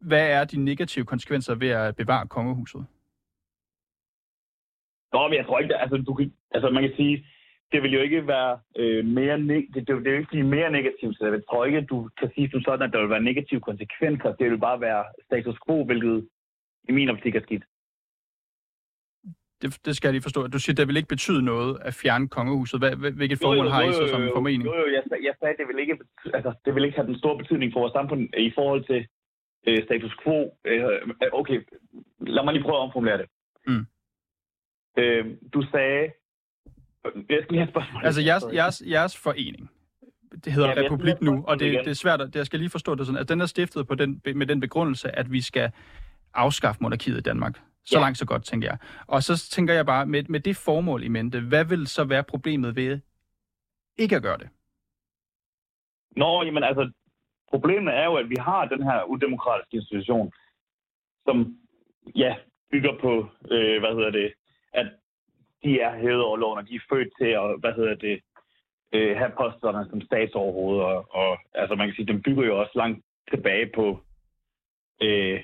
hvad 0.00 0.30
er 0.30 0.44
de 0.44 0.64
negative 0.64 1.04
konsekvenser 1.04 1.54
ved 1.54 1.68
at 1.68 1.96
bevare 1.96 2.28
kongehuset? 2.28 2.86
Nå, 5.12 5.28
men 5.28 5.36
jeg 5.36 5.46
tror 5.46 5.58
ikke, 5.58 5.74
at, 5.74 5.80
altså, 5.82 5.96
du 5.96 6.30
altså 6.50 6.70
man 6.70 6.82
kan 6.82 6.92
sige, 6.96 7.26
det 7.72 7.82
vil 7.82 7.92
jo 7.92 8.00
ikke 8.00 8.26
være 8.26 8.58
øh, 8.76 9.04
mere 9.04 9.36
ne- 9.36 9.70
det, 9.74 9.88
det, 9.88 9.96
vil 9.96 10.10
jo 10.10 10.18
ikke 10.18 10.28
blive 10.28 10.46
mere 10.46 10.70
negativt, 10.70 11.18
så 11.18 11.26
jeg 11.26 11.42
tror 11.50 11.64
ikke, 11.64 11.78
at 11.78 11.88
du 11.90 12.10
kan 12.18 12.30
sige 12.34 12.50
som 12.50 12.60
sådan, 12.60 12.86
at 12.86 12.92
der 12.92 13.00
vil 13.00 13.10
være 13.10 13.28
negative 13.30 13.60
konsekvenser. 13.60 14.34
Det 14.34 14.50
vil 14.50 14.58
bare 14.58 14.80
være 14.80 15.04
status 15.24 15.58
quo, 15.66 15.84
hvilket 15.84 16.28
i 16.88 16.92
min 16.92 17.08
optik 17.08 17.34
er 17.34 17.40
skidt. 17.42 17.64
Det, 19.62 19.78
det 19.86 19.96
skal 19.96 20.08
jeg 20.08 20.12
lige 20.12 20.22
forstå. 20.22 20.46
Du 20.46 20.58
siger, 20.58 20.74
at 20.74 20.78
det 20.78 20.88
vil 20.88 20.96
ikke 20.96 21.14
betyde 21.16 21.42
noget 21.42 21.78
at 21.80 21.94
fjerne 21.94 22.28
kongehuset. 22.28 22.80
Hvad, 22.80 23.12
hvilket 23.20 23.38
formål 23.38 23.68
har 23.68 23.82
I 23.82 23.92
så 23.92 24.08
som 24.08 24.30
formening? 24.34 24.64
Jo, 24.64 24.74
jo, 24.74 24.86
jeg, 24.96 25.02
jeg 25.22 25.34
sagde, 25.40 25.52
at 25.52 25.58
det 25.58 25.68
vil, 25.68 25.78
ikke, 25.78 25.98
altså, 26.34 26.52
det 26.64 26.74
vil 26.74 26.84
ikke 26.84 26.96
have 26.96 27.06
den 27.06 27.18
store 27.18 27.38
betydning 27.38 27.72
for 27.72 27.80
vores 27.80 27.92
samfund 27.92 28.20
i 28.36 28.52
forhold 28.54 28.84
til 28.84 29.06
øh, 29.66 29.84
status 29.84 30.16
quo. 30.22 30.58
Øh, 30.64 30.84
okay, 31.32 31.58
lad 32.20 32.44
mig 32.44 32.54
lige 32.54 32.62
prøve 32.62 32.76
at 32.76 32.86
omformulere 32.86 33.18
det. 33.18 33.26
Mm. 33.66 33.86
Øh, 34.98 35.24
du 35.54 35.62
sagde, 35.72 36.12
jeg 37.14 37.38
skal 37.42 37.46
lige 37.50 37.60
have 37.60 37.68
spørgsmål. 37.68 38.04
Altså 38.04 38.20
jeres, 38.20 38.44
jeres, 38.54 38.82
jeres 38.86 39.16
forening, 39.16 39.70
det 40.44 40.52
hedder 40.52 40.68
ja, 40.68 40.82
Republik 40.84 41.20
nu, 41.20 41.44
og 41.46 41.60
det, 41.60 41.84
det 41.84 41.90
er 41.90 41.94
svært, 41.94 42.20
at, 42.20 42.36
jeg 42.36 42.46
skal 42.46 42.58
lige 42.58 42.70
forstå 42.70 42.94
det 42.94 43.06
sådan, 43.06 43.20
at 43.20 43.28
den 43.28 43.40
er 43.40 43.46
stiftet 43.46 43.88
på 43.88 43.94
den, 43.94 44.22
med 44.34 44.46
den 44.46 44.60
begrundelse, 44.60 45.18
at 45.18 45.32
vi 45.32 45.40
skal 45.40 45.70
afskaffe 46.34 46.82
monarkiet 46.82 47.18
i 47.18 47.20
Danmark. 47.20 47.60
Så 47.84 47.98
ja. 47.98 48.00
langt, 48.00 48.18
så 48.18 48.26
godt, 48.26 48.44
tænker 48.44 48.68
jeg. 48.68 48.78
Og 49.06 49.22
så 49.22 49.48
tænker 49.50 49.74
jeg 49.74 49.86
bare, 49.86 50.06
med, 50.06 50.24
med 50.28 50.40
det 50.40 50.56
formål 50.56 51.02
i 51.02 51.08
mente, 51.08 51.40
hvad 51.40 51.64
vil 51.64 51.86
så 51.86 52.04
være 52.04 52.24
problemet 52.24 52.76
ved 52.76 53.00
ikke 53.98 54.16
at 54.16 54.22
gøre 54.22 54.38
det? 54.38 54.48
Nå, 56.16 56.42
jamen 56.42 56.62
altså, 56.62 56.90
problemet 57.50 57.94
er 57.94 58.04
jo, 58.04 58.14
at 58.14 58.30
vi 58.30 58.36
har 58.38 58.64
den 58.64 58.82
her 58.82 59.02
udemokratiske 59.02 59.76
institution, 59.76 60.32
som, 61.26 61.56
ja, 62.16 62.36
bygger 62.70 62.92
på, 63.00 63.12
øh, 63.50 63.78
hvad 63.80 63.94
hedder 63.94 64.10
det, 64.10 64.32
at 64.72 64.86
de 65.64 65.80
er 65.80 65.98
hævet 65.98 66.22
over 66.22 66.36
loven, 66.36 66.58
og 66.58 66.68
de 66.68 66.74
er 66.74 66.88
født 66.92 67.08
til 67.20 67.30
at, 67.40 67.60
hvad 67.60 67.72
hedder 67.72 67.94
det, 67.94 68.20
øh, 68.92 69.16
have 69.16 69.32
posterne 69.36 69.90
som 69.90 70.00
statsoverhoved, 70.00 70.80
og, 70.80 71.14
og 71.14 71.38
altså 71.54 71.74
man 71.74 71.88
kan 71.88 71.94
sige, 71.94 72.12
den 72.12 72.22
bygger 72.22 72.44
jo 72.46 72.60
også 72.60 72.72
langt 72.74 73.04
tilbage 73.30 73.70
på, 73.74 74.00
øh, 75.02 75.40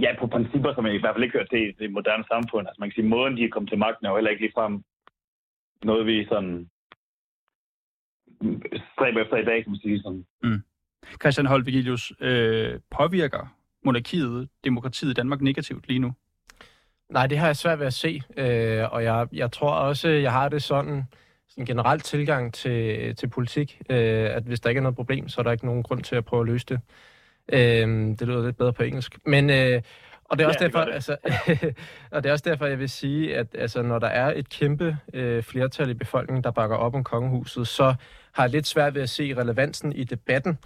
ja, 0.00 0.10
på 0.20 0.26
principper, 0.26 0.74
som 0.74 0.86
i 0.86 1.00
hvert 1.00 1.14
fald 1.14 1.24
ikke 1.24 1.38
hører 1.38 1.52
til 1.52 1.68
i 1.68 1.72
det 1.72 1.92
moderne 1.92 2.24
samfund. 2.32 2.68
Altså 2.68 2.80
man 2.80 2.88
kan 2.88 2.94
sige, 2.94 3.08
måden 3.08 3.36
de 3.36 3.44
er 3.44 3.48
kommet 3.48 3.70
til 3.70 3.78
magten 3.78 4.06
er 4.06 4.10
jo 4.10 4.16
heller 4.16 4.30
ikke 4.30 4.42
ligefrem 4.42 4.84
noget, 5.82 6.06
vi 6.06 6.26
sådan 6.26 6.70
stræber 8.92 9.20
efter 9.22 9.36
i 9.36 9.44
dag, 9.44 9.62
kan 9.62 9.70
man 9.70 9.80
sige 9.80 10.02
sådan. 10.02 10.26
Mm. 10.42 10.62
Christian 11.20 11.46
Holt 11.46 11.66
Vigilius, 11.66 12.12
øh, 12.20 12.80
påvirker 12.90 13.56
monarkiet, 13.84 14.48
demokratiet 14.64 15.10
i 15.10 15.14
Danmark 15.14 15.40
negativt 15.40 15.88
lige 15.88 15.98
nu? 15.98 16.12
Nej, 17.08 17.26
det 17.26 17.38
har 17.38 17.46
jeg 17.46 17.56
svært 17.56 17.78
ved 17.78 17.86
at 17.86 17.94
se, 17.94 18.22
øh, 18.36 18.92
og 18.92 19.04
jeg, 19.04 19.26
jeg 19.32 19.52
tror 19.52 19.70
også, 19.70 20.08
jeg 20.08 20.32
har 20.32 20.48
det 20.48 20.62
sådan, 20.62 21.04
en 21.56 21.66
generel 21.66 22.00
tilgang 22.00 22.54
til, 22.54 23.16
til 23.16 23.28
politik, 23.28 23.82
øh, 23.90 24.36
at 24.36 24.42
hvis 24.42 24.60
der 24.60 24.68
ikke 24.68 24.78
er 24.78 24.82
noget 24.82 24.96
problem, 24.96 25.28
så 25.28 25.40
er 25.40 25.42
der 25.42 25.52
ikke 25.52 25.66
nogen 25.66 25.82
grund 25.82 26.02
til 26.02 26.16
at 26.16 26.24
prøve 26.24 26.40
at 26.40 26.46
løse 26.46 26.66
det. 26.68 26.80
Øh, 27.52 27.88
det 28.18 28.22
lyder 28.22 28.44
lidt 28.44 28.56
bedre 28.56 28.72
på 28.72 28.82
engelsk. 28.82 29.18
Men, 29.26 29.50
øh, 29.50 29.82
og 30.24 30.38
det 30.38 30.44
er 30.44 30.48
også 30.48 30.58
ja, 30.60 30.66
derfor, 30.66 30.78
det 30.78 30.88
det. 30.88 30.94
altså, 30.94 31.16
og 32.12 32.22
det 32.22 32.28
er 32.28 32.32
også 32.32 32.44
derfor, 32.46 32.66
jeg 32.66 32.78
vil 32.78 32.88
sige, 32.88 33.36
at 33.36 33.46
altså, 33.58 33.82
når 33.82 33.98
der 33.98 34.06
er 34.06 34.32
et 34.36 34.48
kæmpe 34.48 34.96
øh, 35.14 35.42
flertal 35.42 35.90
i 35.90 35.94
befolkningen, 35.94 36.44
der 36.44 36.50
bakker 36.50 36.76
op 36.76 36.94
om 36.94 37.04
kongehuset, 37.04 37.68
så 37.68 37.94
har 38.32 38.42
jeg 38.42 38.50
lidt 38.50 38.66
svært 38.66 38.94
ved 38.94 39.02
at 39.02 39.10
se 39.10 39.34
relevansen 39.36 39.92
i 39.92 40.04
debatten. 40.04 40.58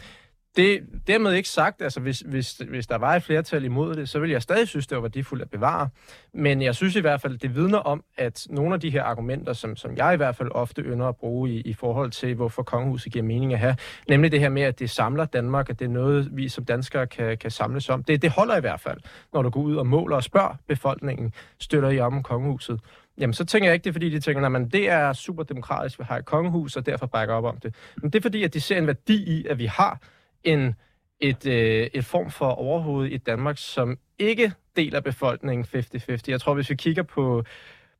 Det 0.56 0.80
dermed 1.06 1.32
ikke 1.32 1.48
sagt, 1.48 1.82
altså 1.82 2.00
hvis, 2.00 2.20
hvis, 2.20 2.52
hvis 2.52 2.86
der 2.86 2.98
var 2.98 3.14
et 3.16 3.22
flertal 3.22 3.64
imod 3.64 3.94
det, 3.94 4.08
så 4.08 4.18
ville 4.18 4.32
jeg 4.32 4.42
stadig 4.42 4.68
synes, 4.68 4.86
det 4.86 4.96
var 4.96 5.02
værdifuldt 5.02 5.42
at 5.42 5.50
bevare. 5.50 5.88
Men 6.34 6.62
jeg 6.62 6.74
synes 6.74 6.96
i 6.96 7.00
hvert 7.00 7.20
fald, 7.20 7.38
det 7.38 7.54
vidner 7.54 7.78
om, 7.78 8.04
at 8.16 8.46
nogle 8.50 8.74
af 8.74 8.80
de 8.80 8.90
her 8.90 9.02
argumenter, 9.02 9.52
som, 9.52 9.76
som 9.76 9.96
jeg 9.96 10.14
i 10.14 10.16
hvert 10.16 10.36
fald 10.36 10.48
ofte 10.52 10.82
ynder 10.82 11.06
at 11.06 11.16
bruge 11.16 11.50
i, 11.50 11.60
i 11.60 11.72
forhold 11.72 12.10
til, 12.10 12.34
hvorfor 12.34 12.62
kongehuset 12.62 13.12
giver 13.12 13.24
mening 13.24 13.52
at 13.52 13.58
have, 13.58 13.76
nemlig 14.08 14.32
det 14.32 14.40
her 14.40 14.48
med, 14.48 14.62
at 14.62 14.78
det 14.78 14.90
samler 14.90 15.24
Danmark, 15.24 15.70
at 15.70 15.78
det 15.78 15.84
er 15.84 15.88
noget, 15.88 16.28
vi 16.32 16.48
som 16.48 16.64
danskere 16.64 17.06
kan, 17.06 17.38
kan 17.38 17.50
samles 17.50 17.88
om. 17.88 18.04
Det, 18.04 18.22
det 18.22 18.30
holder 18.30 18.56
i 18.56 18.60
hvert 18.60 18.80
fald, 18.80 18.98
når 19.32 19.42
du 19.42 19.50
går 19.50 19.60
ud 19.60 19.76
og 19.76 19.86
måler 19.86 20.16
og 20.16 20.24
spørger 20.24 20.54
befolkningen, 20.68 21.32
støtter 21.58 21.90
I 21.90 22.00
om 22.00 22.22
kongehuset? 22.22 22.80
Jamen, 23.18 23.34
så 23.34 23.44
tænker 23.44 23.68
jeg 23.68 23.74
ikke, 23.74 23.84
det 23.84 23.90
er 23.90 23.94
fordi, 23.94 24.10
de 24.10 24.20
tænker, 24.20 24.56
at 24.56 24.72
det 24.72 24.90
er 24.90 25.12
super 25.12 25.42
demokratisk, 25.42 25.98
vi 25.98 26.04
har 26.08 26.16
et 26.16 26.24
kongehus, 26.24 26.76
og 26.76 26.86
derfor 26.86 27.06
bakker 27.06 27.34
op 27.34 27.44
om 27.44 27.56
det. 27.56 27.74
Men 27.96 28.10
det 28.10 28.18
er 28.18 28.22
fordi, 28.22 28.42
at 28.44 28.54
de 28.54 28.60
ser 28.60 28.78
en 28.78 28.86
værdi 28.86 29.38
i, 29.38 29.46
at 29.46 29.58
vi 29.58 29.66
har 29.66 29.98
en, 30.44 30.74
et, 31.20 31.46
øh, 31.46 31.90
et 31.94 32.04
form 32.04 32.30
for 32.30 32.46
overhoved 32.46 33.06
i 33.06 33.16
Danmark, 33.16 33.58
som 33.58 33.98
ikke 34.18 34.52
deler 34.76 35.00
befolkningen 35.00 35.64
50-50. 35.64 36.20
Jeg 36.28 36.40
tror, 36.40 36.54
hvis 36.54 36.70
vi 36.70 36.74
kigger 36.74 37.02
på, 37.02 37.44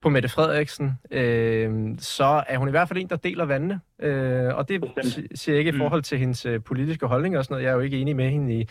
på 0.03 0.09
Mette 0.09 0.29
Frederiksen, 0.29 0.93
øh, 1.11 1.95
så 1.99 2.45
er 2.49 2.59
hun 2.59 2.69
i 2.69 2.71
hvert 2.71 2.89
fald 2.89 2.99
en, 2.99 3.09
der 3.09 3.17
deler 3.17 3.45
vandene. 3.45 3.81
Øh, 3.99 4.55
og 4.55 4.69
det 4.69 4.85
siger 5.35 5.55
jeg 5.55 5.59
ikke 5.59 5.69
i 5.69 5.73
mm. 5.73 5.79
forhold 5.79 6.03
til 6.03 6.19
hendes 6.19 6.47
øh, 6.47 6.63
politiske 6.63 7.07
holdninger 7.07 7.39
og 7.39 7.45
sådan 7.45 7.55
noget. 7.55 7.65
Jeg 7.65 7.71
er 7.71 7.75
jo 7.75 7.81
ikke 7.81 7.99
enig 7.99 8.17
med 8.17 8.31
hende 8.31 8.55
i, 8.55 8.69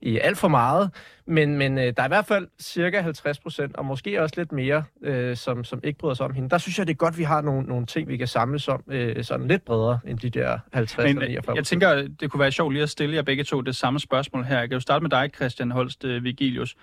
i 0.00 0.18
alt 0.18 0.38
for 0.38 0.48
meget. 0.48 0.90
Men, 1.26 1.58
men 1.58 1.78
øh, 1.78 1.84
der 1.84 2.02
er 2.02 2.04
i 2.04 2.08
hvert 2.08 2.26
fald 2.26 2.48
cirka 2.60 3.00
50 3.00 3.38
procent, 3.38 3.76
og 3.76 3.84
måske 3.84 4.22
også 4.22 4.34
lidt 4.38 4.52
mere, 4.52 4.84
øh, 5.02 5.36
som, 5.36 5.64
som 5.64 5.80
ikke 5.84 5.98
bryder 5.98 6.14
sig 6.14 6.26
om 6.26 6.34
hende. 6.34 6.50
Der 6.50 6.58
synes 6.58 6.78
jeg, 6.78 6.86
det 6.86 6.92
er 6.92 6.96
godt, 6.96 7.14
at 7.14 7.18
vi 7.18 7.24
har 7.24 7.40
nogle, 7.40 7.66
nogle 7.66 7.86
ting, 7.86 8.08
vi 8.08 8.16
kan 8.16 8.26
samles 8.26 8.68
om 8.68 8.84
øh, 8.88 9.24
sådan 9.24 9.48
lidt 9.48 9.64
bredere 9.64 9.98
end 10.06 10.18
de 10.18 10.30
der 10.30 10.58
50 10.72 11.04
men, 11.04 11.16
eller 11.16 11.28
49 11.28 11.56
Jeg 11.56 11.64
tænker, 11.64 12.08
det 12.20 12.30
kunne 12.30 12.40
være 12.40 12.52
sjovt 12.52 12.72
lige 12.72 12.82
at 12.82 12.90
stille 12.90 13.16
jer 13.16 13.22
begge 13.22 13.44
to 13.44 13.60
det 13.60 13.76
samme 13.76 14.00
spørgsmål 14.00 14.44
her. 14.44 14.58
Jeg 14.58 14.68
kan 14.68 14.76
jo 14.76 14.80
starte 14.80 15.02
med 15.02 15.10
dig, 15.10 15.30
Christian 15.36 15.70
Holst 15.70 16.04
øh, 16.04 16.24
Vigilius. 16.24 16.76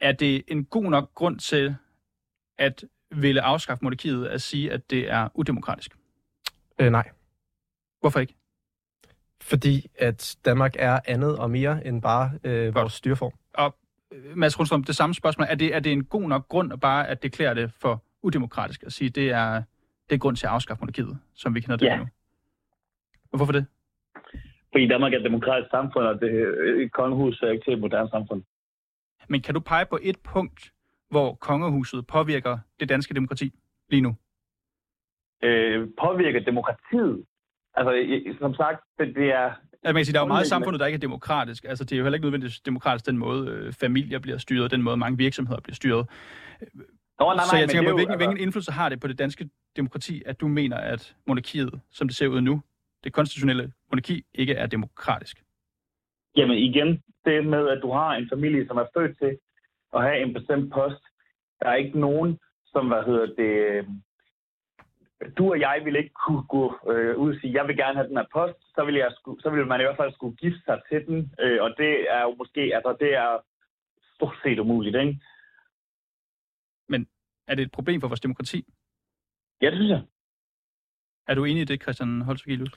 Er 0.00 0.12
det 0.12 0.42
en 0.48 0.64
god 0.64 0.84
nok 0.84 1.14
grund 1.14 1.38
til 1.38 1.74
at 2.58 2.84
ville 3.10 3.42
afskaffe 3.42 3.84
monarkiet 3.84 4.26
at 4.26 4.42
sige, 4.42 4.72
at 4.72 4.90
det 4.90 5.10
er 5.10 5.28
udemokratisk? 5.34 5.96
Øh, 6.80 6.90
nej. 6.90 7.10
Hvorfor 8.00 8.20
ikke? 8.20 8.34
Fordi 9.42 9.86
at 9.98 10.36
Danmark 10.44 10.74
er 10.78 11.00
andet 11.06 11.38
og 11.38 11.50
mere 11.50 11.86
end 11.86 12.02
bare 12.02 12.30
øh, 12.44 12.74
vores 12.74 12.92
styreform. 12.92 13.32
Og 13.54 13.76
øh, 14.12 14.36
Mads 14.36 14.58
Rundstrøm, 14.58 14.84
det 14.84 14.96
samme 14.96 15.14
spørgsmål. 15.14 15.46
Er 15.50 15.54
det, 15.54 15.74
er 15.74 15.80
det 15.80 15.92
en 15.92 16.04
god 16.04 16.28
nok 16.28 16.48
grund 16.48 16.72
at 16.72 16.80
bare 16.80 17.08
at 17.08 17.22
deklarere 17.22 17.54
det 17.54 17.72
for 17.72 18.02
udemokratisk 18.22 18.82
at 18.82 18.92
sige, 18.92 19.10
det 19.10 19.30
er, 19.30 19.62
det 20.08 20.14
er 20.14 20.18
grund 20.18 20.36
til 20.36 20.46
at 20.46 20.52
afskaffe 20.52 20.80
monarkiet, 20.80 21.18
som 21.34 21.54
vi 21.54 21.60
kender 21.60 21.76
det 21.76 21.86
Ja. 21.86 21.96
nu. 21.96 22.06
Og 23.32 23.36
hvorfor 23.36 23.52
det? 23.52 23.66
Fordi 24.72 24.88
Danmark 24.88 25.12
er 25.12 25.18
et 25.18 25.24
demokratisk 25.24 25.70
samfund, 25.70 26.04
og 26.06 26.20
det, 26.20 26.30
et 26.82 26.92
kongehus 26.92 27.42
er 27.42 27.50
ikke 27.50 27.64
til 27.64 27.72
et 27.72 27.80
moderne 27.80 28.10
samfund. 28.10 28.42
Men 29.28 29.42
kan 29.42 29.54
du 29.54 29.60
pege 29.60 29.86
på 29.86 29.98
et 30.02 30.16
punkt, 30.24 30.72
hvor 31.10 31.34
kongehuset 31.34 32.06
påvirker 32.06 32.58
det 32.80 32.88
danske 32.88 33.14
demokrati 33.14 33.52
lige 33.90 34.00
nu? 34.00 34.16
Øh, 35.42 35.88
påvirker 36.00 36.40
demokratiet. 36.40 37.24
Altså, 37.74 37.92
som 38.38 38.54
sagt, 38.54 38.84
det, 38.98 39.14
det 39.14 39.32
er... 39.32 39.46
Altså, 39.46 39.92
man 39.92 39.94
kan 39.94 40.04
sige, 40.04 40.12
der 40.12 40.20
er 40.20 40.24
jo 40.24 40.28
meget 40.28 40.44
i 40.44 40.48
samfundet, 40.48 40.80
der 40.80 40.86
ikke 40.86 40.96
er 40.96 41.00
demokratisk. 41.00 41.64
Altså, 41.64 41.84
det 41.84 41.92
er 41.92 41.96
jo 41.96 42.04
heller 42.04 42.16
ikke 42.16 42.24
nødvendigvis 42.24 42.60
demokratisk 42.60 43.06
den 43.06 43.18
måde, 43.18 43.50
øh, 43.50 43.72
familier 43.72 44.18
bliver 44.18 44.38
styret, 44.38 44.70
den 44.70 44.82
måde 44.82 44.96
mange 44.96 45.18
virksomheder 45.18 45.60
bliver 45.60 45.74
styret. 45.74 46.06
Nå, 47.20 47.26
nej, 47.26 47.34
nej, 47.34 47.44
så 47.50 47.56
jeg 47.56 47.68
tænker 47.68 47.88
er 47.88 47.92
på, 47.92 47.96
hvilken, 47.96 48.12
altså- 48.12 48.26
hvilken 48.26 48.42
indflydelse 48.44 48.72
har 48.72 48.88
det 48.88 49.00
på 49.00 49.08
det 49.08 49.18
danske 49.18 49.50
demokrati, 49.76 50.22
at 50.26 50.40
du 50.40 50.48
mener, 50.48 50.76
at 50.76 51.16
monarkiet, 51.26 51.80
som 51.90 52.08
det 52.08 52.16
ser 52.16 52.26
ud 52.26 52.40
nu, 52.40 52.62
det 53.04 53.12
konstitutionelle 53.12 53.72
monarki, 53.90 54.24
ikke 54.34 54.54
er 54.54 54.66
demokratisk? 54.66 55.42
Jamen 56.36 56.58
igen, 56.58 57.02
det 57.24 57.46
med, 57.46 57.68
at 57.68 57.78
du 57.82 57.92
har 57.92 58.14
en 58.14 58.28
familie, 58.32 58.66
som 58.66 58.76
er 58.76 58.84
født 58.96 59.18
til 59.18 59.38
at 59.96 60.02
have 60.02 60.22
en 60.22 60.32
bestemt 60.32 60.72
post. 60.72 61.02
Der 61.60 61.68
er 61.68 61.74
ikke 61.74 61.98
nogen, 62.00 62.38
som, 62.72 62.86
hvad 62.88 63.02
hedder 63.04 63.26
det, 63.26 63.52
øh, 63.70 63.84
du 65.38 65.50
og 65.50 65.60
jeg 65.60 65.80
vil 65.84 65.96
ikke 65.96 66.14
kunne 66.26 66.44
gå 66.56 66.64
øh, 66.92 67.16
ud 67.16 67.34
og 67.34 67.40
sige, 67.40 67.54
jeg 67.58 67.66
vil 67.68 67.76
gerne 67.76 67.94
have 67.98 68.08
den 68.08 68.16
her 68.16 68.30
post, 68.32 68.58
så 68.74 68.84
vil, 68.84 68.94
jeg 68.94 69.12
sku, 69.12 69.36
så 69.40 69.50
vil 69.50 69.66
man 69.66 69.80
i 69.80 69.84
hvert 69.84 69.96
fald 69.96 70.12
skulle 70.12 70.36
gifte 70.36 70.62
sig 70.64 70.80
til 70.90 71.06
den, 71.06 71.32
øh, 71.40 71.62
og 71.62 71.74
det 71.78 71.92
er 72.16 72.22
jo 72.22 72.34
måske, 72.34 72.60
altså 72.60 72.96
det 73.00 73.14
er 73.14 73.38
stort 74.16 74.36
set 74.42 74.58
umuligt, 74.58 74.96
ikke? 74.96 75.20
Er 77.48 77.54
det 77.54 77.62
et 77.62 77.72
problem 77.72 78.00
for 78.00 78.08
vores 78.08 78.20
demokrati? 78.20 78.64
Ja, 79.62 79.66
det 79.70 79.76
synes 79.76 79.90
jeg. 79.90 80.02
Er 81.28 81.34
du 81.34 81.44
enig 81.44 81.62
i 81.62 81.64
det, 81.64 81.82
Christian 81.82 82.22
Holtzvigilius? 82.22 82.70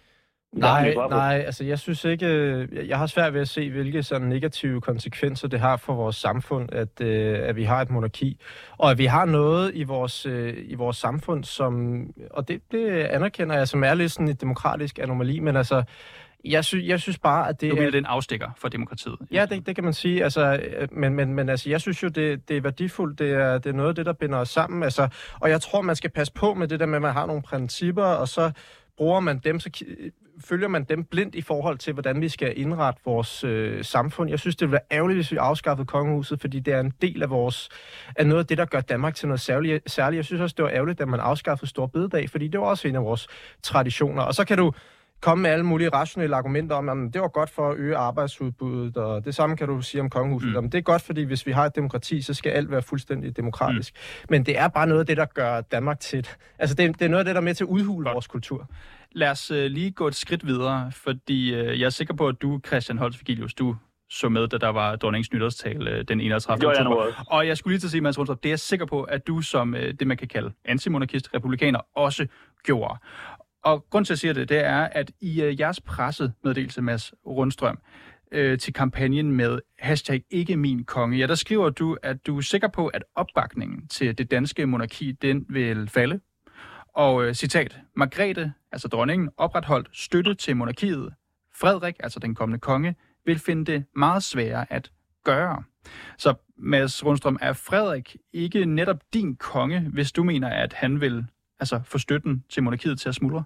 Nej, 0.54 0.94
nej, 1.10 1.44
altså 1.46 1.64
jeg 1.64 1.80
synes 1.80 2.06
ikke, 2.06 2.26
øh, 2.26 2.68
jeg- 2.76 2.88
jeg 2.88 2.98
har 2.98 3.06
svært 3.08 3.34
ved 3.34 3.42
at 3.42 3.50
se, 3.50 3.70
hvilke 3.72 4.04
sådan 4.04 4.28
negative 4.28 4.82
konsekvenser 4.82 5.48
det 5.48 5.60
har 5.60 5.78
for 5.78 5.94
vores 5.94 6.16
samfund, 6.16 6.74
at, 6.74 7.02
øh, 7.02 7.40
at 7.42 7.56
vi 7.56 7.64
har 7.64 7.82
et 7.82 7.90
monarki, 7.90 8.40
og 8.78 8.92
at 8.92 8.98
vi 8.98 9.06
har 9.06 9.26
noget 9.26 9.72
i 9.74 9.84
vores, 9.84 10.26
øh, 10.26 10.54
i 10.66 10.76
vores 10.76 10.98
samfund, 10.98 11.44
som, 11.44 12.02
og 12.32 12.48
det, 12.48 12.62
det 12.72 12.90
anerkender 12.90 13.58
jeg, 13.58 13.68
som 13.68 13.84
er 13.84 13.94
lidt 13.94 14.12
sådan 14.12 14.28
et 14.28 14.42
demokratisk 14.42 15.00
anomali, 15.00 15.40
men 15.40 15.56
altså, 15.56 15.84
jeg, 16.46 16.66
sy, 16.66 16.76
jeg 16.76 17.00
synes 17.00 17.18
bare, 17.20 17.50
at 17.50 17.62
det 17.62 17.70
Du 17.72 17.76
er... 17.76 17.80
mener, 17.80 17.92
det 17.92 17.98
er 17.98 18.02
en 18.02 18.06
afstikker 18.06 18.50
for 18.58 18.68
demokratiet? 18.68 19.16
Ja, 19.32 19.46
det, 19.50 19.66
det 19.68 19.76
kan 19.76 19.84
man 19.84 19.94
sige. 19.94 20.24
Altså, 20.24 20.60
men, 20.92 21.14
men, 21.14 21.34
men 21.34 21.50
altså, 21.50 21.70
jeg 21.70 21.82
synes 21.82 22.04
jo, 22.04 22.08
det, 22.08 22.50
det 22.50 22.58
er 22.58 22.62
værdifuldt. 22.62 23.20
Det 23.20 23.32
er, 23.32 23.58
det 23.58 23.70
er 23.70 23.74
noget 23.74 23.90
af 23.90 23.96
det, 23.96 24.06
der 24.06 24.14
binder 24.14 24.38
os 24.38 24.50
sammen. 24.50 24.84
Altså, 24.84 25.08
og 25.40 25.50
jeg 25.50 25.62
tror, 25.62 25.82
man 25.82 25.96
skal 25.96 26.10
passe 26.10 26.34
på 26.34 26.54
med 26.54 26.68
det 26.68 26.80
der 26.80 26.86
med, 26.86 26.96
at 26.96 27.02
man 27.02 27.14
har 27.14 27.26
nogle 27.26 27.42
principper, 27.42 28.04
og 28.04 28.28
så 28.28 28.52
bruger 29.00 29.20
man 29.20 29.38
dem, 29.38 29.60
så 29.60 29.70
følger 30.46 30.68
man 30.68 30.84
dem 30.84 31.04
blindt 31.04 31.36
i 31.36 31.42
forhold 31.42 31.78
til, 31.78 31.94
hvordan 31.94 32.22
vi 32.22 32.30
skal 32.30 32.60
indrette 32.60 33.02
vores 33.06 33.44
øh, 33.44 33.84
samfund. 33.84 34.30
Jeg 34.30 34.40
synes, 34.40 34.56
det 34.56 34.68
ville 34.68 34.72
være 34.72 34.98
ærgerligt, 34.98 35.18
hvis 35.18 35.32
vi 35.32 35.38
afskaffede 35.38 35.88
kongehuset, 35.88 36.42
fordi 36.42 36.60
det 36.60 36.74
er 36.74 36.80
en 36.80 36.94
del 37.02 37.24
af 37.24 37.30
vores 37.30 37.70
af 38.16 38.28
noget 38.28 38.40
af 38.40 38.48
det, 38.48 38.58
der 38.58 38.66
gør 38.66 38.82
Danmark 38.82 39.16
til 39.16 39.28
noget 39.28 39.40
særligt. 39.40 39.92
særligt. 39.92 40.18
Jeg 40.18 40.26
synes 40.26 40.42
også, 40.42 40.54
det 40.58 40.64
var 40.64 40.72
ærgerligt, 40.72 41.02
at 41.02 41.08
man 41.08 41.20
afskaffede 41.20 41.70
Stor 41.70 41.86
Bededag, 41.86 42.30
fordi 42.30 42.48
det 42.48 42.60
var 42.60 42.66
også 42.66 42.88
en 42.88 42.96
af 42.96 43.04
vores 43.04 43.28
traditioner. 43.64 44.22
Og 44.22 44.36
så 44.36 44.46
kan 44.46 44.58
du 44.58 44.74
komme 45.22 45.42
med 45.42 45.50
alle 45.50 45.66
mulige 45.66 45.90
rationelle 45.90 46.36
argumenter 46.36 46.76
om, 46.76 46.90
at 47.08 47.14
det 47.14 47.22
var 47.22 47.28
godt 47.28 47.50
for 47.50 47.70
at 47.72 47.78
øge 47.78 47.96
arbejdsudbuddet, 47.98 48.98
og 48.98 49.26
det 49.26 49.36
samme 49.36 49.58
kan 49.58 49.68
du 49.68 49.82
sige 49.82 50.02
om 50.02 50.10
kongehuset. 50.10 50.64
Mm. 50.64 50.70
Det 50.70 50.78
er 50.78 50.82
godt, 50.82 51.02
fordi 51.02 51.24
hvis 51.24 51.46
vi 51.48 51.52
har 51.52 51.66
et 51.66 51.76
demokrati, 51.76 52.22
så 52.22 52.34
skal 52.34 52.50
alt 52.50 52.72
være 52.72 52.82
fuldstændig 52.82 53.38
demokratisk. 53.38 53.94
Mm. 53.94 54.26
Men 54.30 54.46
det 54.46 54.58
er 54.60 54.68
bare 54.68 54.88
noget 54.88 55.00
af 55.00 55.06
det, 55.06 55.18
der 55.18 55.26
gør 55.26 55.62
Danmark 55.62 56.00
til. 56.00 56.28
Altså, 56.60 56.76
det, 56.76 56.86
er- 56.86 56.92
det 56.94 57.02
er 57.02 57.10
noget 57.10 57.20
af 57.20 57.26
det, 57.26 57.36
der 57.36 57.42
er 57.42 57.46
med 57.46 57.54
til 57.56 57.64
at 57.64 57.68
udhule 57.68 58.04
Godt. 58.06 58.14
vores 58.14 58.28
kultur. 58.28 58.70
Lad 59.12 59.32
os 59.32 59.52
øh, 59.52 59.66
lige 59.66 59.92
gå 59.92 60.08
et 60.08 60.16
skridt 60.16 60.46
videre, 60.48 60.92
fordi 60.92 61.54
øh, 61.56 61.80
jeg 61.80 61.86
er 61.86 61.90
sikker 61.90 62.14
på, 62.14 62.28
at 62.28 62.42
du, 62.42 62.60
Christian 62.68 62.98
Holtzvigilius, 62.98 63.54
du 63.54 63.76
så 64.12 64.30
med, 64.30 64.48
da 64.48 64.58
der 64.58 64.70
var 64.70 64.96
dronningens 64.96 65.34
nytårstale 65.34 65.92
øh, 65.92 66.04
den 66.08 66.22
31. 66.22 66.56
Det 66.56 66.62
gjorde 66.62 66.78
jeg 66.78 66.84
nu 66.86 66.92
oktober. 66.92 67.24
Og 67.28 67.48
jeg 67.48 67.58
skulle 67.58 67.72
lige 67.74 67.80
til 67.80 67.88
at 67.88 67.92
sige, 67.92 68.02
Mads 68.02 68.18
Rundstrup, 68.18 68.44
det 68.44 68.50
er 68.50 68.52
jeg 68.52 68.60
sikker 68.60 68.86
på, 68.86 69.04
at 69.04 69.28
du 69.28 69.42
som 69.42 69.76
øh, 69.76 69.94
det, 69.94 70.08
man 70.08 70.18
kan 70.18 70.28
kalde 70.28 70.52
antimonarkist, 70.66 71.30
republikaner, 71.34 71.80
også 71.96 72.28
gjorde. 72.64 72.98
Og 73.64 73.86
grund 73.90 74.06
til, 74.06 74.14
at 74.14 74.16
jeg 74.16 74.20
siger 74.20 74.34
det, 74.34 74.50
det 74.50 74.66
er, 74.66 74.80
at 74.92 75.12
i 75.22 75.42
øh, 75.42 75.60
jeres 75.60 75.82
pressemeddelelse, 75.82 76.82
Mads 76.82 77.14
Rundstrøm, 77.26 77.80
øh, 78.32 78.60
til 78.60 78.74
kampagnen 78.74 79.32
med 79.32 79.60
hashtag 79.80 80.24
ikke 80.30 80.58
min 80.58 80.84
konge, 80.84 81.18
ja, 81.18 81.28
der 81.28 81.36
skriver 81.36 81.70
du, 81.70 81.98
at 82.04 82.28
du 82.28 82.38
er 82.38 82.42
sikker 82.42 82.68
på, 82.68 82.88
at 82.88 83.04
opbakningen 83.16 83.88
til 83.88 84.18
det 84.18 84.32
danske 84.32 84.66
monarki, 84.66 85.12
den 85.12 85.46
vil 85.50 85.90
falde. 85.90 86.20
Og 86.94 87.26
øh, 87.26 87.34
citat, 87.34 87.80
Margrethe, 87.96 88.54
altså 88.72 88.88
dronningen, 88.88 89.30
opretholdt 89.38 89.90
støtte 89.94 90.36
til 90.36 90.58
monarkiet. 90.58 91.14
Frederik, 91.56 91.96
altså 92.00 92.20
den 92.20 92.36
kommende 92.36 92.60
konge, 92.60 92.96
vil 93.26 93.40
finde 93.40 93.72
det 93.72 93.86
meget 93.96 94.24
sværere 94.24 94.74
at 94.74 94.92
gøre. 95.24 95.64
Så 96.18 96.34
Mads 96.58 97.06
Rundstrøm, 97.06 97.38
er 97.42 97.54
Frederik 97.54 98.16
ikke 98.34 98.66
netop 98.66 98.98
din 99.14 99.36
konge, 99.36 99.80
hvis 99.80 100.12
du 100.12 100.24
mener, 100.24 100.50
at 100.50 100.74
han 100.74 101.02
vil 101.02 101.26
altså, 101.60 101.82
få 101.86 101.98
støtten 101.98 102.44
til 102.50 102.64
monarkiet 102.64 103.00
til 103.00 103.10
at 103.10 103.16
smuldre? 103.16 103.44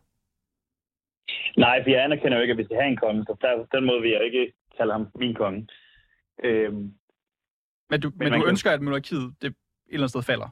Nej, 1.57 1.83
for 1.83 1.89
jeg 1.89 2.03
anerkender 2.03 2.37
jo 2.37 2.41
ikke, 2.41 2.51
at 2.51 2.57
vi 2.57 2.63
skal 2.63 2.77
have 2.77 2.87
en 2.87 2.97
konge, 2.97 3.23
så 3.23 3.35
der, 3.41 3.77
den 3.77 3.85
måde 3.85 4.01
vil 4.01 4.11
jeg 4.11 4.23
ikke 4.25 4.53
kalde 4.77 4.91
ham 4.91 5.07
min 5.15 5.33
konge. 5.35 5.67
Øhm, 6.43 6.93
Men 7.89 8.01
du, 8.01 8.09
men 8.09 8.19
man 8.19 8.31
du 8.31 8.39
kan- 8.39 8.49
ønsker, 8.49 8.71
at 8.71 8.81
monarkiet 8.81 9.35
det 9.41 9.47
et 9.47 9.55
eller 9.89 10.03
andet 10.03 10.09
sted 10.09 10.21
falder 10.23 10.49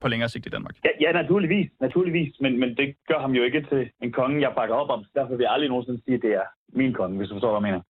på 0.00 0.08
længere 0.08 0.28
sigt 0.28 0.46
i 0.46 0.48
Danmark? 0.48 0.76
ja, 0.84 0.90
ja, 1.00 1.12
naturligvis, 1.12 1.70
naturligvis, 1.80 2.40
men, 2.40 2.58
men 2.60 2.76
det 2.76 2.96
gør 3.08 3.18
ham 3.20 3.32
jo 3.32 3.42
ikke 3.42 3.66
til 3.70 3.90
en 4.02 4.12
konge, 4.12 4.40
jeg 4.40 4.52
bakker 4.56 4.74
op 4.74 4.90
om, 4.90 5.04
så 5.04 5.10
derfor 5.14 5.36
vil 5.36 5.44
jeg 5.44 5.52
aldrig 5.52 5.68
nogensinde 5.68 6.02
sige, 6.04 6.14
at 6.14 6.22
det 6.22 6.32
er 6.34 6.46
min 6.68 6.92
konge, 6.94 7.16
hvis 7.18 7.28
du 7.28 7.34
forstår, 7.34 7.60
hvad 7.60 7.68
jeg 7.68 7.72
mener. 7.74 7.82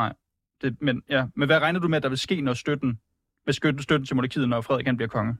Nej. 0.00 0.12
Det, 0.62 0.76
men, 0.82 1.02
ja. 1.08 1.26
men 1.36 1.48
hvad 1.48 1.58
regner 1.60 1.80
du 1.80 1.88
med, 1.88 1.96
at 1.96 2.02
der 2.02 2.08
vil 2.08 2.18
ske, 2.18 2.40
når 2.40 2.52
støtten, 2.52 3.00
støtten, 3.50 3.82
støtten 3.82 4.06
til 4.06 4.16
monarkiet, 4.16 4.48
når 4.48 4.60
Frederik 4.60 4.86
han 4.86 4.96
bliver 4.96 5.08
konge? 5.08 5.36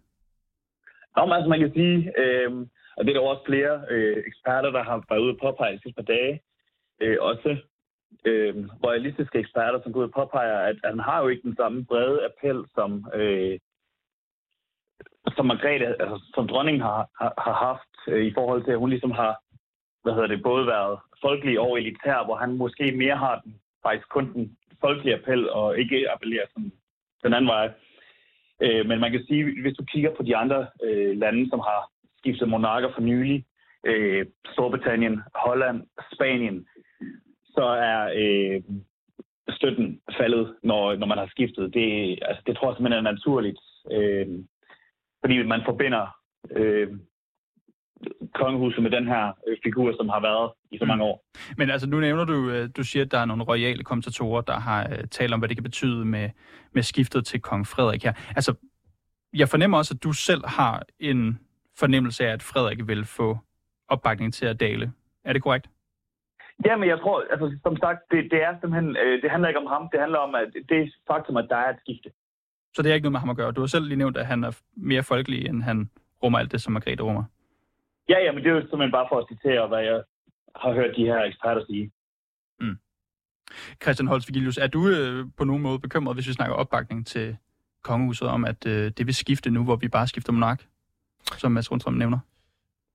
Nå, 1.16 1.24
men 1.24 1.32
altså 1.32 1.48
man 1.48 1.60
kan 1.60 1.72
sige, 1.72 2.12
øh, 2.22 2.50
og 2.96 3.04
det 3.04 3.10
er 3.10 3.20
der 3.20 3.28
også 3.28 3.46
flere 3.46 3.74
øh, 3.90 4.16
eksperter, 4.26 4.70
der 4.70 4.82
har 4.82 5.04
været 5.08 5.20
ude 5.20 5.34
og 5.34 5.40
påpege 5.42 5.72
de 5.72 5.82
sidste 5.82 5.98
par 6.02 6.12
dage, 6.14 6.40
øh, 7.00 7.16
også 7.20 7.56
øh, 8.24 8.54
royalistiske 8.84 9.38
eksperter, 9.38 9.80
som 9.82 9.92
går 9.92 10.00
ud 10.00 10.04
og 10.04 10.16
påpeger, 10.20 10.58
at, 10.58 10.76
at 10.84 10.90
han 10.90 11.00
har 11.00 11.22
jo 11.22 11.28
ikke 11.28 11.42
den 11.42 11.56
samme 11.56 11.84
brede 11.84 12.24
appel, 12.28 12.64
som, 12.74 13.06
øh, 13.14 13.58
som 15.36 15.46
Margrethe, 15.46 15.86
altså 16.02 16.18
som 16.34 16.48
dronningen 16.48 16.82
har, 16.82 17.08
har, 17.20 17.32
har 17.38 17.56
haft, 17.66 17.94
øh, 18.08 18.24
i 18.26 18.32
forhold 18.34 18.64
til, 18.64 18.72
at 18.72 18.78
hun 18.78 18.90
ligesom 18.90 19.10
har, 19.10 19.42
hvad 20.02 20.12
hedder 20.12 20.26
det, 20.28 20.42
både 20.42 20.66
været 20.66 20.98
folkelig 21.22 21.60
og 21.60 21.78
elitær, 21.78 22.24
hvor 22.24 22.36
han 22.36 22.52
måske 22.52 22.92
mere 22.92 23.16
har 23.16 23.40
den, 23.40 23.60
faktisk 23.82 24.08
kun 24.08 24.32
den 24.32 24.56
folkelige 24.80 25.14
appel, 25.14 25.50
og 25.50 25.78
ikke 25.78 26.10
appellerer 26.12 26.46
sådan 26.52 26.72
den 27.24 27.34
anden 27.34 27.48
vej. 27.48 27.72
Øh, 28.60 28.86
men 28.88 29.00
man 29.00 29.12
kan 29.12 29.24
sige, 29.28 29.62
hvis 29.62 29.76
du 29.76 29.84
kigger 29.84 30.14
på 30.14 30.22
de 30.22 30.36
andre 30.36 30.66
øh, 30.84 31.18
lande, 31.18 31.50
som 31.50 31.60
har 31.60 31.90
skiftet 32.18 32.48
monarker 32.48 32.90
for 32.94 33.00
nylig, 33.00 33.44
øh, 33.86 34.26
Storbritannien, 34.52 35.20
Holland, 35.34 35.82
Spanien, 36.12 36.66
så 37.44 37.64
er 37.64 38.12
øh, 38.16 38.62
støtten 39.48 40.00
faldet, 40.18 40.54
når, 40.62 40.96
når 40.96 41.06
man 41.06 41.18
har 41.18 41.26
skiftet. 41.26 41.74
Det, 41.74 42.18
altså, 42.22 42.42
det 42.46 42.56
tror 42.56 42.68
jeg 42.68 42.76
simpelthen 42.76 43.06
er 43.06 43.12
naturligt, 43.12 43.60
øh, 43.92 44.26
fordi 45.20 45.42
man 45.42 45.62
forbinder 45.64 46.16
øh, 46.50 46.88
kongehuset 48.34 48.82
med 48.82 48.90
den 48.90 49.06
her 49.06 49.32
øh, 49.48 49.56
figur, 49.64 49.96
som 49.96 50.08
har 50.08 50.20
været 50.20 50.50
i 50.70 50.78
så 50.78 50.84
mange 50.84 51.04
år. 51.04 51.24
Men 51.56 51.70
altså, 51.70 51.86
nu 51.86 52.00
nævner 52.00 52.24
du, 52.24 52.50
øh, 52.50 52.68
du 52.76 52.82
siger, 52.82 53.04
at 53.04 53.10
der 53.10 53.18
er 53.18 53.24
nogle 53.24 53.42
royale 53.42 53.84
kommentatorer, 53.84 54.40
der 54.40 54.58
har 54.60 54.88
øh, 54.90 55.04
talt 55.10 55.34
om, 55.34 55.40
hvad 55.40 55.48
det 55.48 55.56
kan 55.56 55.64
betyde 55.64 56.04
med, 56.04 56.30
med 56.72 56.82
skiftet 56.82 57.26
til 57.26 57.40
kong 57.40 57.66
Frederik 57.66 58.04
her. 58.04 58.12
Altså, 58.36 58.54
jeg 59.32 59.48
fornemmer 59.48 59.78
også, 59.78 59.94
at 59.94 60.02
du 60.02 60.12
selv 60.12 60.46
har 60.46 60.82
en 60.98 61.38
fornemmelse 61.78 62.26
af, 62.26 62.32
at 62.32 62.42
Frederik 62.42 62.88
vil 62.88 63.04
få 63.04 63.38
opbakning 63.88 64.34
til 64.34 64.46
at 64.46 64.60
dale. 64.60 64.92
Er 65.24 65.32
det 65.32 65.42
korrekt? 65.42 65.66
Ja, 66.64 66.76
men 66.76 66.88
jeg 66.88 66.98
tror, 66.98 67.24
altså, 67.30 67.58
som 67.62 67.76
sagt, 67.76 67.98
det, 68.10 68.30
det 68.30 68.42
er 68.42 68.52
simpelthen, 68.60 68.96
øh, 68.96 69.22
det 69.22 69.30
handler 69.30 69.48
ikke 69.48 69.60
om 69.60 69.66
ham, 69.66 69.88
det 69.92 70.00
handler 70.00 70.18
om, 70.18 70.34
at 70.34 70.48
det 70.68 70.78
er 70.82 70.86
faktum, 71.06 71.36
at 71.36 71.46
der 71.48 71.56
er 71.56 71.70
et 71.70 71.80
skifte. 71.80 72.10
Så 72.74 72.82
det 72.82 72.90
er 72.90 72.94
ikke 72.94 73.04
noget 73.04 73.12
med 73.12 73.20
ham 73.20 73.30
at 73.30 73.36
gøre. 73.36 73.52
Du 73.52 73.60
har 73.60 73.66
selv 73.66 73.84
lige 73.84 73.98
nævnt, 73.98 74.16
at 74.16 74.26
han 74.26 74.44
er 74.44 74.60
mere 74.76 75.02
folkelig, 75.02 75.46
end 75.48 75.62
han 75.62 75.90
rummer 76.22 76.38
alt 76.38 76.52
det, 76.52 76.60
som 76.60 76.72
Margrethe 76.72 77.02
rummer. 77.02 77.24
Ja, 78.10 78.18
ja, 78.24 78.32
men 78.32 78.40
det 78.42 78.50
er 78.50 78.54
jo 78.54 78.60
simpelthen 78.60 78.96
bare 78.98 79.06
for 79.10 79.18
at 79.18 79.26
citere, 79.30 79.68
hvad 79.68 79.82
jeg 79.90 80.02
har 80.62 80.72
hørt 80.78 80.96
de 80.96 81.04
her 81.10 81.20
eksperter 81.30 81.64
sige. 81.70 81.90
Christian 83.82 84.08
Holst 84.08 84.28
Vigilius, 84.28 84.58
er 84.58 84.66
du 84.66 84.88
øh, 84.88 85.26
på 85.36 85.44
nogen 85.44 85.62
måde 85.62 85.78
bekymret, 85.78 86.16
hvis 86.16 86.28
vi 86.28 86.32
snakker 86.32 86.54
opbakning 86.54 87.06
til 87.06 87.36
kongehuset, 87.82 88.28
om 88.28 88.44
at 88.44 88.66
øh, 88.66 88.92
det 88.98 89.06
vil 89.06 89.14
skifte 89.14 89.50
nu, 89.50 89.64
hvor 89.64 89.76
vi 89.76 89.88
bare 89.88 90.06
skifter 90.06 90.32
monark, 90.32 90.66
som 91.38 91.52
Mads 91.52 91.70
Rundstrøm 91.70 91.94
nævner? 91.94 92.18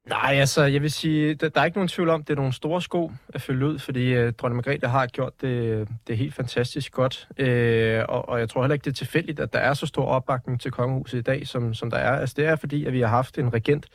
Nej, 0.09 0.35
altså, 0.35 0.63
jeg 0.63 0.81
vil 0.81 0.91
sige, 0.91 1.35
der, 1.35 1.49
der 1.49 1.61
er 1.61 1.65
ikke 1.65 1.77
nogen 1.77 1.87
tvivl 1.87 2.09
om, 2.09 2.23
det 2.23 2.33
er 2.33 2.37
nogle 2.37 2.53
store 2.53 2.81
sko 2.81 3.11
at 3.33 3.41
følge 3.41 3.65
ud, 3.65 3.79
fordi 3.79 4.17
uh, 4.17 4.29
dronning 4.29 4.55
Margrethe 4.55 4.87
har 4.87 5.07
gjort 5.07 5.41
det, 5.41 5.87
det 6.07 6.17
helt 6.17 6.33
fantastisk 6.33 6.91
godt. 6.93 7.27
Uh, 7.29 8.15
og, 8.15 8.29
og 8.29 8.39
jeg 8.39 8.49
tror 8.49 8.61
heller 8.61 8.73
ikke, 8.73 8.85
det 8.85 8.91
er 8.91 8.95
tilfældigt, 8.95 9.39
at 9.39 9.53
der 9.53 9.59
er 9.59 9.73
så 9.73 9.85
stor 9.85 10.05
opbakning 10.05 10.61
til 10.61 10.71
kongehuset 10.71 11.17
i 11.17 11.21
dag, 11.21 11.47
som, 11.47 11.73
som 11.73 11.89
der 11.91 11.97
er. 11.97 12.19
Altså, 12.19 12.33
det 12.37 12.45
er 12.45 12.55
fordi, 12.55 12.85
at 12.85 12.93
vi 12.93 13.01
har 13.01 13.07
haft 13.07 13.37
en 13.37 13.53
regent, 13.53 13.87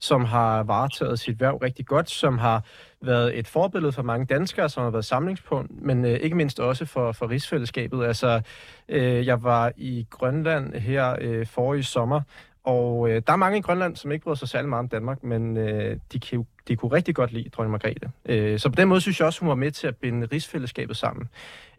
som 0.00 0.24
har 0.24 0.62
varetaget 0.62 1.18
sit 1.18 1.40
værv 1.40 1.56
rigtig 1.56 1.86
godt, 1.86 2.10
som 2.10 2.38
har 2.38 2.64
været 3.00 3.38
et 3.38 3.48
forbillede 3.48 3.92
for 3.92 4.02
mange 4.02 4.26
danskere, 4.26 4.68
som 4.68 4.82
har 4.82 4.90
været 4.90 5.04
samlingspunkt, 5.04 5.82
men 5.82 6.04
øh, 6.04 6.10
ikke 6.10 6.36
mindst 6.36 6.60
også 6.60 6.84
for, 6.84 7.12
for 7.12 7.30
rigsfællesskabet. 7.30 8.04
Altså, 8.04 8.40
øh, 8.88 9.26
jeg 9.26 9.42
var 9.42 9.72
i 9.76 10.06
Grønland 10.10 10.74
her 10.74 11.16
øh, 11.20 11.46
forrige 11.46 11.84
sommer, 11.84 12.20
og 12.66 13.10
øh, 13.10 13.22
der 13.26 13.32
er 13.32 13.36
mange 13.36 13.58
i 13.58 13.60
Grønland, 13.60 13.96
som 13.96 14.12
ikke 14.12 14.24
bryder 14.24 14.36
sig 14.36 14.48
særlig 14.48 14.68
meget 14.68 14.78
om 14.78 14.88
Danmark, 14.88 15.22
men 15.22 15.56
øh, 15.56 15.96
de, 16.12 16.20
kan, 16.20 16.46
de 16.68 16.76
kunne 16.76 16.92
rigtig 16.92 17.14
godt 17.14 17.32
lide 17.32 17.48
dronning 17.48 17.70
Margrethe. 17.70 18.10
Øh, 18.24 18.58
så 18.58 18.68
på 18.68 18.74
den 18.74 18.88
måde 18.88 19.00
synes 19.00 19.20
jeg 19.20 19.26
også, 19.26 19.40
hun 19.40 19.48
var 19.48 19.54
med 19.54 19.70
til 19.70 19.86
at 19.86 19.96
binde 19.96 20.28
rigsfællesskabet 20.32 20.96
sammen. 20.96 21.28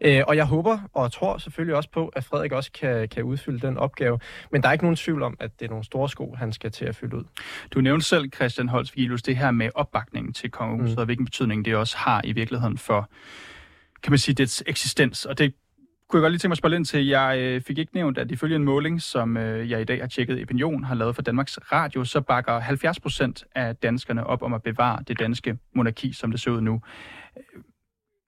Øh, 0.00 0.22
og 0.28 0.36
jeg 0.36 0.44
håber 0.44 0.78
og 0.92 1.12
tror 1.12 1.38
selvfølgelig 1.38 1.76
også 1.76 1.90
på, 1.90 2.08
at 2.08 2.24
Frederik 2.24 2.52
også 2.52 2.72
kan, 2.72 3.08
kan 3.08 3.22
udfylde 3.22 3.66
den 3.66 3.76
opgave. 3.76 4.18
Men 4.52 4.62
der 4.62 4.68
er 4.68 4.72
ikke 4.72 4.84
nogen 4.84 4.96
tvivl 4.96 5.22
om, 5.22 5.36
at 5.40 5.50
det 5.60 5.64
er 5.64 5.70
nogle 5.70 5.84
store 5.84 6.08
sko, 6.08 6.34
han 6.38 6.52
skal 6.52 6.70
til 6.70 6.84
at 6.84 6.96
fylde 6.96 7.16
ud. 7.16 7.24
Du 7.70 7.80
nævnte 7.80 8.06
selv, 8.06 8.30
Christian 8.34 8.68
Holst 8.68 8.96
Vigilus, 8.96 9.22
det 9.22 9.36
her 9.36 9.50
med 9.50 9.70
opbakningen 9.74 10.32
til 10.32 10.50
kongehuset, 10.50 10.96
mm. 10.96 11.00
og 11.00 11.04
hvilken 11.04 11.24
betydning 11.24 11.64
det 11.64 11.76
også 11.76 11.96
har 11.96 12.20
i 12.24 12.32
virkeligheden 12.32 12.78
for, 12.78 13.08
kan 14.02 14.12
man 14.12 14.18
sige, 14.18 14.34
dets 14.34 14.62
eksistens. 14.66 15.24
Og 15.24 15.38
det 15.38 15.54
kunne 16.08 16.18
jeg 16.18 16.22
godt 16.22 16.32
lige 16.32 16.38
tænke 16.38 16.48
mig 16.48 16.54
at 16.54 16.58
spørge 16.58 16.76
ind 16.76 16.84
til. 16.84 17.06
Jeg 17.06 17.38
øh, 17.38 17.62
fik 17.62 17.78
ikke 17.78 17.94
nævnt, 17.94 18.18
at 18.18 18.30
ifølge 18.30 18.56
en 18.56 18.64
måling, 18.64 19.02
som 19.02 19.36
øh, 19.36 19.70
jeg 19.70 19.80
i 19.80 19.84
dag 19.84 20.00
har 20.00 20.06
tjekket, 20.06 20.42
Opinion 20.42 20.84
har 20.84 20.94
lavet 20.94 21.14
for 21.14 21.22
Danmarks 21.22 21.58
Radio, 21.72 22.04
så 22.04 22.20
bakker 22.20 22.58
70 22.58 23.00
procent 23.00 23.44
af 23.54 23.76
danskerne 23.76 24.26
op 24.26 24.42
om 24.42 24.54
at 24.54 24.62
bevare 24.62 25.02
det 25.08 25.18
danske 25.18 25.58
monarki, 25.74 26.12
som 26.12 26.30
det 26.30 26.40
ser 26.40 26.50
ud 26.50 26.60
nu. 26.60 26.80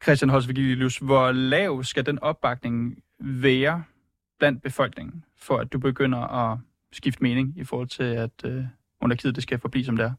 Christian 0.02 0.30
Holsvigilius, 0.30 0.98
hvor 0.98 1.32
lav 1.32 1.82
skal 1.82 2.06
den 2.06 2.18
opbakning 2.18 3.02
være 3.20 3.84
blandt 4.38 4.62
befolkningen, 4.62 5.24
for 5.38 5.56
at 5.56 5.72
du 5.72 5.78
begynder 5.78 6.18
at 6.18 6.58
skifte 6.92 7.22
mening 7.22 7.58
i 7.58 7.64
forhold 7.64 7.88
til, 7.88 8.02
at 8.02 8.44
øh, 8.44 8.64
monarkiet 9.02 9.34
det 9.34 9.42
skal 9.42 9.58
forblive 9.58 9.84
som 9.84 9.96
det 9.96 10.04
er? 10.04 10.12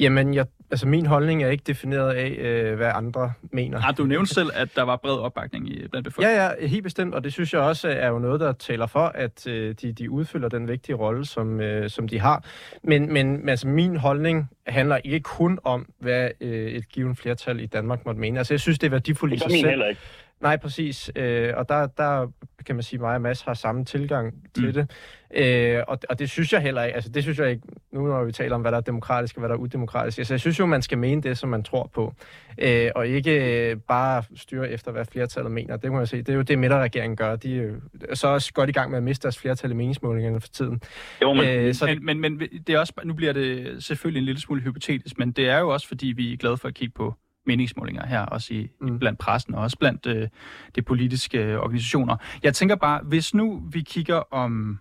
Jamen, 0.00 0.34
jeg, 0.34 0.46
altså 0.72 0.88
min 0.88 1.06
holdning 1.06 1.42
er 1.42 1.48
ikke 1.48 1.64
defineret 1.66 2.14
af, 2.14 2.30
øh, 2.38 2.76
hvad 2.76 2.90
andre 2.94 3.32
mener. 3.50 3.80
Har 3.80 3.92
du 3.92 4.04
nævnt 4.04 4.28
selv, 4.28 4.50
at 4.54 4.68
der 4.76 4.82
var 4.82 4.96
bred 4.96 5.18
opbakning 5.18 5.68
i 5.68 5.88
blandt 5.88 6.04
befolkningen? 6.04 6.36
Ja, 6.36 6.50
ja, 6.60 6.66
helt 6.66 6.82
bestemt, 6.82 7.14
og 7.14 7.24
det 7.24 7.32
synes 7.32 7.52
jeg 7.52 7.60
også 7.60 7.88
er 7.88 8.08
jo 8.08 8.18
noget, 8.18 8.40
der 8.40 8.52
taler 8.52 8.86
for, 8.86 9.12
at 9.14 9.46
øh, 9.46 9.74
de, 9.82 9.92
de 9.92 10.10
udfylder 10.10 10.48
den 10.48 10.68
vigtige 10.68 10.96
rolle, 10.96 11.26
som, 11.26 11.60
øh, 11.60 11.90
som 11.90 12.08
de 12.08 12.20
har. 12.20 12.44
Men, 12.82 13.12
men 13.12 13.48
altså, 13.48 13.68
min 13.68 13.96
holdning 13.96 14.50
handler 14.66 14.96
ikke 15.04 15.20
kun 15.20 15.58
om, 15.64 15.86
hvad 15.98 16.30
øh, 16.40 16.72
et 16.72 16.88
givet 16.88 17.18
flertal 17.18 17.60
i 17.60 17.66
Danmark 17.66 18.06
måtte 18.06 18.20
mene. 18.20 18.38
Altså, 18.38 18.54
jeg 18.54 18.60
synes, 18.60 18.78
det 18.78 18.86
er 18.86 18.90
værdifuldt 18.90 19.34
i 19.34 19.38
sig 19.38 19.50
selv. 19.50 19.68
heller 19.68 19.86
ikke. 19.86 20.00
Nej, 20.42 20.56
præcis. 20.56 21.10
Øh, 21.16 21.52
og 21.56 21.68
der, 21.68 21.86
der 21.86 22.26
kan 22.66 22.76
man 22.76 22.82
sige, 22.82 22.96
at 22.96 23.00
mig 23.00 23.14
og 23.14 23.20
Mads 23.20 23.42
har 23.42 23.54
samme 23.54 23.84
tilgang 23.84 24.34
til 24.54 24.66
mm. 24.66 24.72
det. 24.72 24.90
Øh, 25.34 25.82
og, 25.88 25.98
og 26.08 26.18
det 26.18 26.30
synes 26.30 26.52
jeg 26.52 26.60
heller 26.60 26.82
ikke. 26.82 26.94
Altså, 26.94 27.10
det 27.10 27.22
synes 27.22 27.38
jeg 27.38 27.50
ikke, 27.50 27.62
nu 27.92 28.06
når 28.06 28.24
vi 28.24 28.32
taler 28.32 28.54
om, 28.54 28.60
hvad 28.60 28.72
der 28.72 28.78
er 28.78 28.82
demokratisk 28.82 29.36
og 29.36 29.40
hvad 29.40 29.48
der 29.48 29.54
er 29.54 29.58
udemokratisk. 29.58 30.18
Altså, 30.18 30.34
jeg 30.34 30.40
synes 30.40 30.58
jo, 30.58 30.66
man 30.66 30.82
skal 30.82 30.98
mene 30.98 31.22
det, 31.22 31.38
som 31.38 31.48
man 31.48 31.62
tror 31.62 31.90
på. 31.94 32.14
Øh, 32.58 32.90
og 32.94 33.08
ikke 33.08 33.70
øh, 33.70 33.76
bare 33.76 34.22
styre 34.36 34.70
efter, 34.70 34.92
hvad 34.92 35.04
flertallet 35.04 35.52
mener. 35.52 35.76
Det 35.76 35.92
må 35.92 35.98
jeg 35.98 36.08
se. 36.08 36.16
Det 36.16 36.28
er 36.28 36.34
jo 36.34 36.42
det, 36.42 36.58
midterregeringen 36.58 37.16
gør. 37.16 37.36
De 37.36 37.58
er 37.58 37.62
jo 37.62 37.74
så 38.14 38.28
også 38.28 38.52
godt 38.52 38.68
i 38.70 38.72
gang 38.72 38.90
med 38.90 38.98
at 38.98 39.02
miste 39.02 39.22
deres 39.22 39.38
flertal 39.38 39.70
i 39.70 39.74
meningsmålingerne 39.74 40.40
for 40.40 40.48
tiden. 40.48 40.80
Jo, 41.22 41.32
men, 41.32 41.48
øh, 41.48 41.74
så... 41.74 41.86
men, 42.02 42.20
men, 42.20 42.38
men 42.38 42.48
det 42.66 42.74
er 42.74 42.78
også, 42.78 42.92
nu 43.04 43.14
bliver 43.14 43.32
det 43.32 43.76
selvfølgelig 43.84 44.18
en 44.18 44.24
lille 44.24 44.40
smule 44.40 44.62
hypotetisk, 44.62 45.18
men 45.18 45.32
det 45.32 45.48
er 45.48 45.58
jo 45.58 45.68
også, 45.68 45.88
fordi 45.88 46.06
vi 46.06 46.32
er 46.32 46.36
glade 46.36 46.56
for 46.56 46.68
at 46.68 46.74
kigge 46.74 46.94
på 46.96 47.14
meningsmålinger 47.46 48.06
her, 48.06 48.20
også 48.20 48.54
i, 48.54 48.68
mm. 48.80 48.98
blandt 48.98 49.18
pressen 49.18 49.54
og 49.54 49.62
også 49.62 49.78
blandt 49.78 50.06
øh, 50.06 50.28
de 50.74 50.82
politiske 50.82 51.44
øh, 51.44 51.58
organisationer. 51.58 52.16
Jeg 52.42 52.54
tænker 52.54 52.76
bare, 52.76 53.00
hvis 53.02 53.34
nu 53.34 53.62
vi 53.72 53.80
kigger 53.80 54.34
om... 54.34 54.78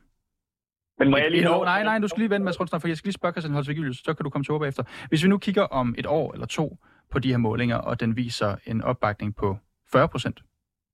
Men 0.99 1.09
må 1.09 1.17
jeg 1.17 1.31
lige 1.31 1.43
nå? 1.43 1.63
Nej, 1.63 1.83
nej, 1.83 1.99
du 1.99 2.07
skal 2.07 2.19
lige 2.19 2.29
vente, 2.29 2.45
Mads 2.45 2.59
Rundstrøm, 2.59 2.81
for 2.81 2.87
jeg 2.87 2.97
skal 2.97 3.07
lige 3.07 3.13
spørge 3.13 3.33
Christian 3.33 3.53
Holsvig 3.53 3.95
så 3.95 4.13
kan 4.13 4.23
du 4.23 4.29
komme 4.29 4.45
til 4.45 4.51
over 4.51 4.65
efter. 4.65 4.83
Hvis 5.09 5.23
vi 5.23 5.29
nu 5.29 5.37
kigger 5.37 5.63
om 5.63 5.95
et 5.97 6.05
år 6.05 6.33
eller 6.33 6.45
to 6.45 6.77
på 7.11 7.19
de 7.19 7.29
her 7.29 7.37
målinger, 7.37 7.75
og 7.75 7.99
den 7.99 8.15
viser 8.15 8.55
en 8.65 8.81
opbakning 8.81 9.35
på 9.35 9.57
40 9.91 10.07
procent 10.07 10.43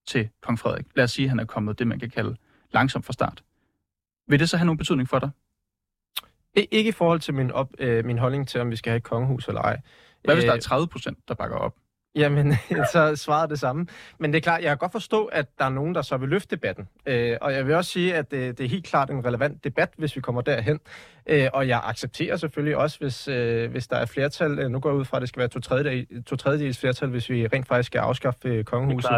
til 0.08 0.30
kong 0.41 0.60
Frederik. 0.60 0.86
Lad 0.95 1.03
os 1.03 1.12
sige, 1.12 1.25
at 1.25 1.30
han 1.30 1.39
er 1.39 1.45
kommet 1.45 1.80
det, 1.80 1.88
man 1.88 1.99
kan 1.99 2.10
kalde 2.10 2.36
langsomt 2.71 3.06
fra 3.06 3.13
start. 3.13 3.43
Vil 4.27 4.39
det 4.39 4.49
så 4.49 4.58
have 4.58 4.65
nogen 4.65 4.77
betydning 4.77 5.10
for 5.10 5.19
dig? 5.19 5.30
Ikke 6.71 6.89
i 6.89 6.91
forhold 6.91 7.19
til 7.19 7.34
min, 7.34 7.51
op, 7.51 7.69
øh, 7.80 8.06
min 8.06 8.17
holdning 8.17 8.47
til, 8.47 8.62
om 8.62 8.71
vi 8.71 8.75
skal 8.75 8.91
have 8.91 8.97
et 8.97 9.03
kongehus 9.03 9.47
eller 9.47 9.62
ej. 9.62 9.82
Hvad 10.23 10.36
hvis 10.36 10.43
der 10.43 10.53
er 10.53 10.60
30 10.60 10.84
øh, 10.84 10.88
procent, 10.89 11.17
der 11.27 11.34
bakker 11.34 11.58
op? 11.58 11.73
Jamen, 12.17 12.53
så 12.93 13.15
svarer 13.15 13.47
det 13.47 13.60
samme. 13.60 13.88
Men 14.19 14.34
det 14.34 14.38
er 14.38 14.41
klart, 14.41 14.62
jeg 14.62 14.69
kan 14.69 14.77
godt 14.77 14.91
forstå, 14.91 15.25
at 15.25 15.60
der 15.60 15.65
er 15.65 15.69
nogen, 15.69 15.95
der 15.95 16.01
så 16.01 16.17
vil 16.17 16.30
løfte 16.30 16.56
debatten. 16.56 16.88
Øh, 17.06 17.38
og 17.41 17.53
jeg 17.53 17.67
vil 17.67 17.75
også 17.75 17.91
sige, 17.91 18.15
at 18.15 18.32
det, 18.32 18.58
det 18.58 18.65
er 18.65 18.69
helt 18.69 18.86
klart 18.86 19.10
en 19.10 19.25
relevant 19.25 19.63
debat, 19.63 19.89
hvis 19.97 20.15
vi 20.15 20.21
kommer 20.21 20.41
derhen. 20.41 20.80
Øh, 21.27 21.47
og 21.53 21.67
jeg 21.67 21.82
accepterer 21.84 22.38
selvfølgelig 22.38 22.77
også, 22.77 22.99
hvis, 22.99 23.27
øh, 23.27 23.71
hvis 23.71 23.88
der 23.88 23.95
er 23.95 24.06
flertal. 24.06 24.60
Øh, 24.60 24.69
nu 24.69 24.80
går 24.80 24.89
jeg 24.89 24.97
ud 24.97 25.06
fra, 25.06 25.17
at 25.17 25.21
det 25.21 25.30
skal 25.30 25.39
være 25.39 25.47
to, 25.47 25.60
tredjedel, 25.60 26.23
to 26.23 26.36
tredjedels 26.36 26.80
flertal, 26.80 27.10
hvis 27.10 27.30
vi 27.30 27.47
rent 27.47 27.67
faktisk 27.67 27.88
skal 27.88 27.99
afskaffe 27.99 28.49
øh, 28.49 28.63
kongehuset. 28.63 29.10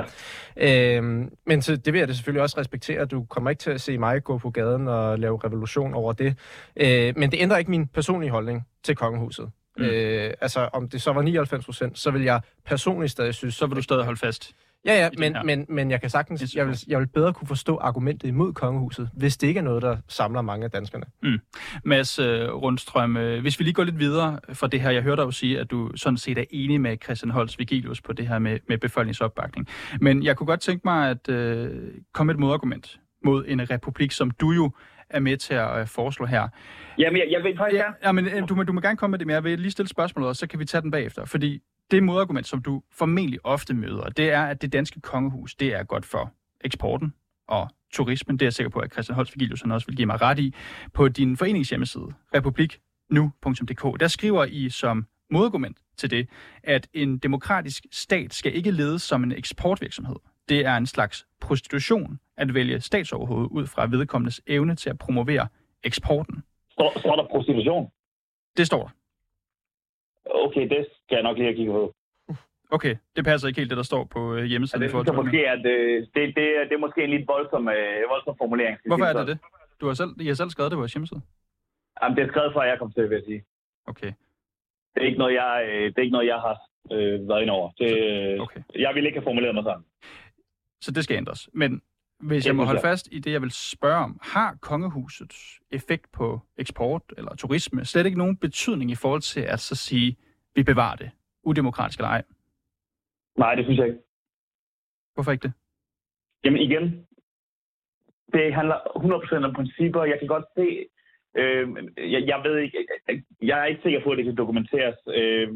Øh, 0.57 1.03
men 1.45 1.61
så, 1.61 1.75
det 1.75 1.93
vil 1.93 1.99
jeg 1.99 2.07
det 2.07 2.15
selvfølgelig 2.15 2.41
også 2.41 2.59
respektere. 2.59 3.05
Du 3.05 3.23
kommer 3.23 3.49
ikke 3.49 3.59
til 3.59 3.71
at 3.71 3.81
se 3.81 3.97
mig 3.97 4.23
gå 4.23 4.37
på 4.37 4.49
gaden 4.49 4.87
og 4.87 5.19
lave 5.19 5.39
revolution 5.43 5.93
over 5.93 6.13
det. 6.13 6.37
Øh, 6.75 7.13
men 7.17 7.31
det 7.31 7.41
ændrer 7.41 7.57
ikke 7.57 7.71
min 7.71 7.87
personlige 7.87 8.31
holdning 8.31 8.67
til 8.83 8.95
kongehuset. 8.95 9.51
Mm. 9.77 9.83
Øh, 9.83 10.33
altså, 10.41 10.69
om 10.73 10.89
det 10.89 11.01
så 11.01 11.13
var 11.13 11.21
99 11.21 11.65
procent, 11.65 11.99
så 11.99 12.11
vil 12.11 12.21
jeg 12.21 12.41
personligt 12.65 13.11
stadig 13.11 13.33
synes... 13.33 13.55
Så 13.55 13.65
vil 13.65 13.75
du 13.75 13.81
stadig 13.81 14.03
holde 14.03 14.19
fast? 14.19 14.53
Ja, 14.85 14.93
ja, 15.03 15.09
men, 15.17 15.35
men, 15.45 15.65
men 15.69 15.91
jeg 15.91 16.01
kan 16.01 16.09
sagtens... 16.09 16.55
Jeg 16.55 16.67
vil, 16.67 16.77
jeg 16.87 16.99
vil 16.99 17.07
bedre 17.07 17.33
kunne 17.33 17.47
forstå 17.47 17.77
argumentet 17.77 18.27
imod 18.27 18.53
kongehuset, 18.53 19.09
hvis 19.13 19.37
det 19.37 19.47
ikke 19.47 19.57
er 19.57 19.63
noget, 19.63 19.81
der 19.81 19.97
samler 20.07 20.41
mange 20.41 20.65
af 20.65 20.71
danskerne. 20.71 21.05
Mm. 21.23 21.39
Mads 21.85 22.19
uh, 22.19 22.25
Rundstrøm, 22.25 23.15
uh, 23.15 23.39
hvis 23.39 23.59
vi 23.59 23.63
lige 23.63 23.73
går 23.73 23.83
lidt 23.83 23.99
videre 23.99 24.39
fra 24.53 24.67
det 24.67 24.81
her. 24.81 24.89
Jeg 24.89 25.03
hørte 25.03 25.21
dig 25.21 25.25
jo 25.25 25.31
sige, 25.31 25.59
at 25.59 25.71
du 25.71 25.91
sådan 25.95 26.17
set 26.17 26.37
er 26.37 26.43
enig 26.51 26.81
med 26.81 26.97
Christian 27.03 27.31
Holst 27.31 27.59
Vigilius 27.59 28.01
på 28.01 28.13
det 28.13 28.27
her 28.27 28.39
med, 28.39 28.59
med 28.67 28.77
befolkningsopbakning. 28.77 29.67
Men 30.01 30.23
jeg 30.23 30.37
kunne 30.37 30.47
godt 30.47 30.61
tænke 30.61 30.81
mig 30.85 31.09
at 31.09 31.29
uh, 31.29 31.77
komme 32.13 32.31
et 32.31 32.39
modargument 32.39 32.99
mod 33.25 33.45
en 33.47 33.69
republik, 33.69 34.11
som 34.11 34.31
du 34.31 34.51
jo 34.51 34.71
er 35.09 35.19
med 35.19 35.37
til 35.37 35.53
at 35.53 35.79
øh, 35.79 35.87
foreslå 35.87 36.25
her. 36.25 36.47
Jamen, 36.97 37.21
jeg, 37.21 37.27
jeg 37.31 37.43
vil 37.43 37.57
faktisk... 37.57 37.79
Ja, 37.79 37.91
ja 38.03 38.11
men 38.11 38.27
øh, 38.27 38.49
du, 38.49 38.63
du 38.63 38.73
må 38.73 38.81
gerne 38.81 38.97
komme 38.97 39.11
med 39.11 39.19
det, 39.19 39.27
men 39.27 39.33
jeg 39.33 39.43
vil 39.43 39.59
lige 39.59 39.71
stille 39.71 39.89
spørgsmålet, 39.89 40.29
og 40.29 40.35
så 40.35 40.47
kan 40.47 40.59
vi 40.59 40.65
tage 40.65 40.81
den 40.81 40.91
bagefter. 40.91 41.25
Fordi 41.25 41.61
det 41.91 42.03
modargument, 42.03 42.47
som 42.47 42.61
du 42.61 42.81
formentlig 42.91 43.39
ofte 43.43 43.73
møder, 43.73 44.09
det 44.09 44.31
er, 44.31 44.43
at 44.43 44.61
det 44.61 44.73
danske 44.73 45.01
kongehus, 45.01 45.55
det 45.55 45.73
er 45.75 45.83
godt 45.83 46.05
for 46.05 46.33
eksporten 46.61 47.13
og 47.47 47.69
turismen. 47.93 48.37
Det 48.37 48.41
er 48.41 48.45
jeg 48.45 48.53
sikker 48.53 48.69
på, 48.69 48.79
at 48.79 48.91
Christian 48.91 49.15
Holst 49.15 49.35
Vigilius 49.35 49.61
også 49.61 49.87
vil 49.87 49.95
give 49.95 50.05
mig 50.05 50.21
ret 50.21 50.39
i. 50.39 50.55
På 50.93 51.07
din 51.07 51.37
foreningshjemmeside, 51.37 52.13
republiknu.dk, 52.35 53.99
der 53.99 54.07
skriver 54.07 54.45
I 54.45 54.69
som 54.69 55.05
modargument 55.31 55.77
til 55.97 56.11
det, 56.11 56.29
at 56.63 56.87
en 56.93 57.17
demokratisk 57.17 57.85
stat 57.91 58.33
skal 58.33 58.55
ikke 58.55 58.71
ledes 58.71 59.01
som 59.01 59.23
en 59.23 59.31
eksportvirksomhed 59.31 60.15
det 60.49 60.65
er 60.65 60.77
en 60.77 60.85
slags 60.85 61.25
prostitution 61.41 62.19
at 62.39 62.53
vælge 62.53 62.81
statsoverhoved 62.81 63.47
ud 63.51 63.67
fra 63.67 63.87
vedkommendes 63.87 64.41
evne 64.47 64.75
til 64.75 64.89
at 64.89 64.97
promovere 64.99 65.47
eksporten. 65.83 66.43
Står, 66.71 66.99
står 66.99 67.15
der 67.15 67.27
prostitution? 67.31 67.91
Det 68.57 68.67
står 68.67 68.81
der. 68.83 68.91
Okay, 70.45 70.69
det 70.69 70.87
skal 71.03 71.15
jeg 71.15 71.23
nok 71.23 71.37
lige 71.37 71.45
have 71.45 71.55
kigget 71.55 71.73
på. 71.73 71.95
Okay, 72.71 72.95
det 73.15 73.25
passer 73.25 73.47
ikke 73.47 73.59
helt 73.61 73.69
det, 73.69 73.77
der 73.77 73.83
står 73.83 74.03
på 74.03 74.35
øh, 74.35 74.43
hjemmesiden. 74.43 74.81
Ja, 74.81 74.87
det, 74.87 75.05
synes 75.07 75.15
måske, 75.15 75.49
at, 75.49 75.65
øh, 75.65 76.07
det, 76.15 76.21
det, 76.37 76.45
det 76.69 76.73
er 76.73 76.77
måske 76.77 77.03
en 77.03 77.09
lidt 77.09 77.27
voldsom, 77.27 77.67
øh, 77.67 78.09
voldsom 78.09 78.35
formulering. 78.37 78.77
Hvorfor 78.85 79.05
er 79.05 79.13
det 79.13 79.27
det? 79.27 79.37
Du 79.81 79.87
har 79.87 79.93
selv, 79.93 80.09
I 80.19 80.27
har 80.27 80.33
selv 80.33 80.49
skrevet 80.49 80.71
det 80.71 80.77
på 80.77 80.81
jeres 80.81 80.93
hjemmeside? 80.93 81.21
Jamen, 82.01 82.17
det 82.17 82.23
er 82.23 82.27
skrevet 82.27 82.53
fra, 82.53 82.63
at 82.63 82.69
jeg 82.69 82.79
kom 82.79 82.91
til, 82.91 83.09
vil 83.09 83.15
jeg 83.15 83.25
sige. 83.25 83.43
Okay. 83.87 84.11
Det 84.93 85.03
er 85.03 85.05
ikke 85.05 85.17
noget, 85.17 85.33
jeg, 85.33 85.63
det 85.67 85.97
er 85.97 86.01
ikke 86.01 86.17
noget, 86.17 86.27
jeg 86.27 86.39
har 86.47 86.57
øh, 86.91 87.29
været 87.29 87.41
ind 87.41 87.49
over. 87.49 87.71
Det, 87.79 88.41
okay. 88.41 88.61
Jeg 88.75 88.91
ville 88.95 89.07
ikke 89.09 89.19
have 89.19 89.29
formuleret 89.29 89.55
mig 89.55 89.63
sådan. 89.63 89.83
Så 90.81 90.91
det 90.91 91.03
skal 91.03 91.17
ændres. 91.17 91.49
Men 91.53 91.81
hvis 92.19 92.45
jeg 92.45 92.55
må 92.55 92.63
holde 92.63 92.81
fast 92.81 93.07
i 93.11 93.19
det, 93.19 93.31
jeg 93.31 93.41
vil 93.41 93.51
spørge 93.51 94.03
om, 94.03 94.19
har 94.21 94.57
kongehusets 94.61 95.59
effekt 95.71 96.11
på 96.11 96.39
eksport 96.57 97.01
eller 97.17 97.35
turisme 97.35 97.85
slet 97.85 98.05
ikke 98.05 98.17
nogen 98.17 98.37
betydning 98.37 98.91
i 98.91 98.95
forhold 98.95 99.21
til 99.21 99.41
at 99.41 99.59
så 99.59 99.75
sige, 99.75 100.17
vi 100.55 100.63
bevarer 100.63 100.95
det, 100.95 101.11
udemokratisk 101.43 101.99
eller 101.99 102.09
ej? 102.09 102.23
Nej, 103.37 103.55
det 103.55 103.65
synes 103.65 103.79
jeg 103.79 103.87
ikke. 103.87 103.99
Hvorfor 105.13 105.31
ikke 105.31 105.43
det? 105.43 105.53
Jamen 106.43 106.61
igen, 106.61 107.07
det 108.33 108.53
handler 108.53 108.77
100% 109.41 109.45
om 109.45 109.53
principper. 109.53 110.03
Jeg 110.03 110.19
kan 110.19 110.27
godt 110.27 110.45
se, 110.55 110.85
øh, 111.35 111.67
jeg, 111.97 112.21
jeg 112.27 112.41
ved 112.43 112.57
ikke, 112.57 112.87
jeg 113.41 113.59
er 113.59 113.65
ikke 113.65 113.81
sikker 113.81 114.03
på, 114.03 114.11
at 114.11 114.17
det 114.17 114.25
kan 114.25 114.35
dokumenteres, 114.35 114.95
øh, 115.07 115.47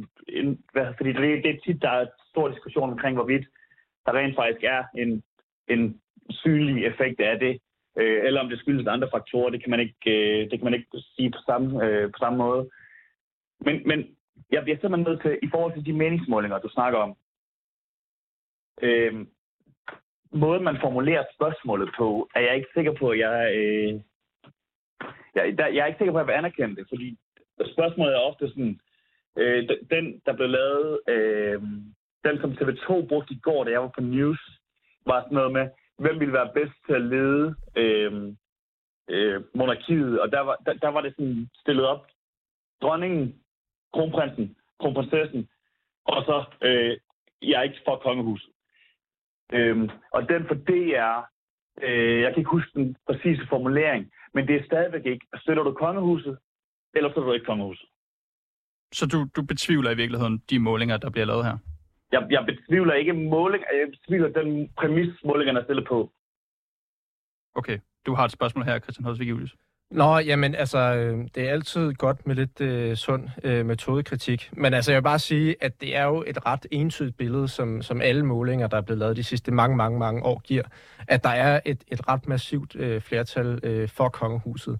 fordi 0.98 1.14
det, 1.14 1.44
det 1.44 1.50
er 1.52 1.60
tit, 1.66 1.82
der 1.82 1.90
er 1.90 2.06
stor 2.30 2.48
diskussion 2.50 2.92
omkring, 2.92 3.16
hvorvidt 3.16 3.48
der 4.06 4.14
rent 4.14 4.36
faktisk 4.36 4.64
er 4.64 4.84
en, 4.98 5.24
en 5.68 6.02
synlig 6.30 6.86
effekt 6.86 7.20
af 7.20 7.40
det, 7.40 7.60
øh, 7.98 8.26
eller 8.26 8.42
om 8.42 8.50
det 8.50 8.60
skyldes 8.60 8.88
andre 8.88 9.10
faktorer, 9.14 9.50
det 9.50 9.62
kan 9.62 9.70
man 9.70 9.80
ikke, 9.80 9.96
øh, 10.08 10.52
det 10.52 10.60
kan 10.60 10.64
man 10.64 10.74
ikke 10.74 10.88
sige 11.16 11.32
på 11.32 11.40
samme, 11.46 11.86
øh, 11.86 12.12
på 12.12 12.18
samme 12.20 12.38
måde. 12.38 12.70
Men, 13.60 13.82
men 13.86 14.16
jeg 14.52 14.64
bliver 14.64 14.78
simpelthen 14.78 15.08
nødt 15.10 15.22
til, 15.22 15.40
i 15.44 15.50
forhold 15.52 15.74
til 15.74 15.86
de 15.86 15.94
meningsmålinger, 15.94 16.60
du 16.60 16.70
snakker 16.70 17.00
om, 17.00 17.16
øh, 18.82 19.26
måden 20.32 20.64
man 20.64 20.78
formulerer 20.82 21.24
spørgsmålet 21.36 21.90
på, 21.98 22.30
er 22.36 22.42
jeg 22.42 22.56
ikke 22.56 22.70
sikker 22.74 22.94
på, 23.00 23.10
at 23.10 23.20
jeg... 23.20 23.56
Øh, 23.56 24.02
jeg, 25.36 25.58
der, 25.58 25.68
jeg 25.68 25.82
er 25.82 25.86
ikke 25.86 25.98
sikker 25.98 26.12
på, 26.14 26.18
at 26.18 26.22
jeg 26.22 26.28
vil 26.28 26.40
anerkende 26.42 26.76
det, 26.76 26.86
fordi 26.90 27.18
spørgsmålet 27.74 28.14
er 28.16 28.28
ofte 28.30 28.50
sådan, 28.50 28.80
øh, 29.38 29.70
den, 29.90 30.22
der 30.26 30.34
blev 30.34 30.50
lavet, 30.50 31.00
øh, 31.08 31.62
den 32.26 32.36
som 32.42 32.52
TV2 32.52 33.08
brugte 33.08 33.34
i 33.34 33.40
går, 33.40 33.64
da 33.64 33.72
jeg 33.72 33.82
var 33.82 33.92
på 33.96 34.02
News, 34.02 34.42
var 35.06 35.22
sådan 35.22 35.36
noget 35.36 35.52
med, 35.52 35.70
hvem 35.98 36.20
ville 36.20 36.34
være 36.34 36.52
bedst 36.54 36.74
til 36.86 36.94
at 36.94 37.02
lede 37.02 37.56
øh, 37.76 38.34
øh, 39.10 39.42
monarkiet, 39.56 40.22
og 40.22 40.32
der 40.32 40.40
var, 40.40 40.56
der, 40.66 40.74
der 40.74 40.88
var 40.88 41.02
det 41.02 41.14
sådan 41.16 41.50
stillet 41.56 41.86
op, 41.86 42.08
dronningen, 42.82 43.36
kronprinsen, 43.94 44.56
kronprinsessen, 44.80 45.50
og 46.06 46.24
så, 46.24 46.46
øh, 46.62 46.98
jeg 47.42 47.60
er 47.60 47.64
ikke 47.64 47.82
for 47.86 47.96
kongehuset. 48.04 48.50
Øhm, 49.54 49.90
og 50.14 50.30
den 50.30 50.48
for 50.48 50.56
DR, 50.56 51.20
øh, 51.82 52.22
jeg 52.22 52.32
kan 52.32 52.40
ikke 52.40 52.52
huske 52.58 52.72
den 52.74 52.96
præcise 53.08 53.48
formulering, 53.50 54.12
men 54.34 54.48
det 54.48 54.56
er 54.56 54.66
stadigvæk 54.66 55.06
ikke, 55.06 55.26
støtter 55.42 55.64
du 55.64 55.74
kongehuset, 55.74 56.38
eller 56.94 57.10
støtter 57.10 57.28
du 57.28 57.34
ikke 57.34 57.46
kongehuset? 57.46 57.90
Så 58.94 59.06
du, 59.06 59.28
du 59.36 59.46
betvivler 59.46 59.92
i 59.92 59.96
virkeligheden 59.96 60.44
de 60.50 60.60
målinger, 60.60 60.98
der 60.98 61.10
bliver 61.10 61.26
lavet 61.26 61.46
her? 61.46 61.58
Jeg, 62.14 62.22
jeg 62.30 62.44
betvivler 62.46 62.94
ikke 62.94 63.14
måling, 63.14 63.64
jeg 63.64 63.88
betvivler 63.96 64.30
den 64.40 64.70
præmis, 64.78 65.14
målingerne 65.26 65.60
er 65.60 65.64
stillet 65.64 65.88
på. 65.88 66.12
Okay, 67.56 67.78
du 68.06 68.14
har 68.14 68.26
et 68.26 68.32
spørgsmål 68.32 68.66
her, 68.66 68.80
Christian 68.80 69.06
Holsvig 69.06 69.30
Julius. 69.30 69.56
Nå, 69.92 70.18
jamen 70.18 70.56
altså, 70.56 70.78
øh, 70.78 71.28
det 71.36 71.48
er 71.48 71.52
altid 71.52 71.94
godt 71.94 72.28
med 72.28 72.36
lidt 72.36 72.62
øh, 72.62 72.96
sund 72.96 73.30
øh, 73.44 73.66
metodekritik. 73.66 74.50
Men 74.54 74.74
altså, 74.74 74.92
jeg 74.92 74.98
vil 74.98 75.04
bare 75.04 75.20
sige, 75.20 75.56
at 75.62 75.82
det 75.82 75.96
er 75.96 76.04
jo 76.04 76.24
et 76.28 76.46
ret 76.46 76.66
entydigt 76.72 77.18
billede, 77.18 77.48
som, 77.48 77.82
som 77.82 78.02
alle 78.02 78.26
målinger, 78.26 78.68
der 78.68 78.78
er 78.78 78.82
blevet 78.82 79.00
lavet 79.00 79.18
de 79.18 79.24
sidste 79.24 79.52
mange, 79.52 79.78
mange, 79.78 80.00
mange 80.00 80.24
år, 80.24 80.42
giver, 80.44 80.64
at 81.08 81.24
der 81.24 81.30
er 81.30 81.60
et, 81.66 81.84
et 81.88 82.10
ret 82.10 82.28
massivt 82.28 82.76
øh, 82.76 83.02
flertal 83.02 83.60
øh, 83.64 83.90
for 83.90 84.10
kongehuset. 84.10 84.80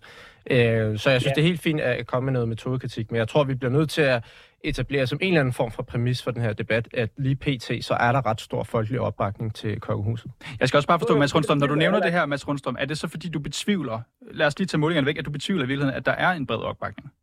Øh, 0.52 0.58
så 0.98 1.10
jeg 1.10 1.22
synes, 1.22 1.26
ja. 1.26 1.30
det 1.30 1.38
er 1.38 1.48
helt 1.48 1.62
fint 1.62 1.82
at 1.82 2.08
komme 2.08 2.26
med 2.26 2.34
noget 2.34 2.50
metodekritik, 2.50 3.12
men 3.12 3.18
jeg 3.18 3.28
tror, 3.28 3.44
vi 3.44 3.56
bliver 3.56 3.72
nødt 3.72 3.90
til 3.90 4.02
at 4.02 4.24
etablere 4.64 5.08
som 5.08 5.20
en 5.22 5.28
eller 5.28 5.40
anden 5.40 5.54
form 5.54 5.72
for 5.72 5.84
præmis 5.84 6.24
for 6.24 6.32
den 6.32 6.42
her 6.42 6.54
debat, 6.54 6.88
at 6.94 7.10
lige 7.18 7.36
pt. 7.36 7.86
så 7.86 7.94
er 8.00 8.12
der 8.12 8.26
ret 8.26 8.42
stor 8.42 8.64
folkelig 8.64 9.00
opbakning 9.00 9.56
til 9.56 9.80
kongehuset. 9.80 10.32
Jeg 10.60 10.68
skal 10.68 10.78
også 10.78 10.88
bare 10.88 11.00
forstå, 11.00 11.18
Mads 11.18 11.36
Rundstrøm, 11.36 11.58
når 11.58 11.68
du 11.68 11.76
nævner 11.76 12.00
det 12.00 12.12
her, 12.12 12.26
Mads 12.26 12.48
Rundstrøm, 12.48 12.76
er 12.80 12.86
det 12.86 12.98
så 12.98 13.08
fordi, 13.08 13.30
du 13.30 13.40
betvivler, 13.40 14.02
lad 14.22 14.48
os 14.48 14.60
lige 14.60 14.68
tage 14.68 14.80
målingerne 14.80 15.08
væk, 15.08 15.18
at 15.18 15.26
du 15.26 15.32
betvivler 15.32 15.64
i 15.64 15.68
virkeligheden, 15.68 15.98
at 16.00 16.06
der 16.06 16.12
er 16.12 16.32
en 16.32 16.48
bred 16.48 16.58
opbakning? 16.58 17.14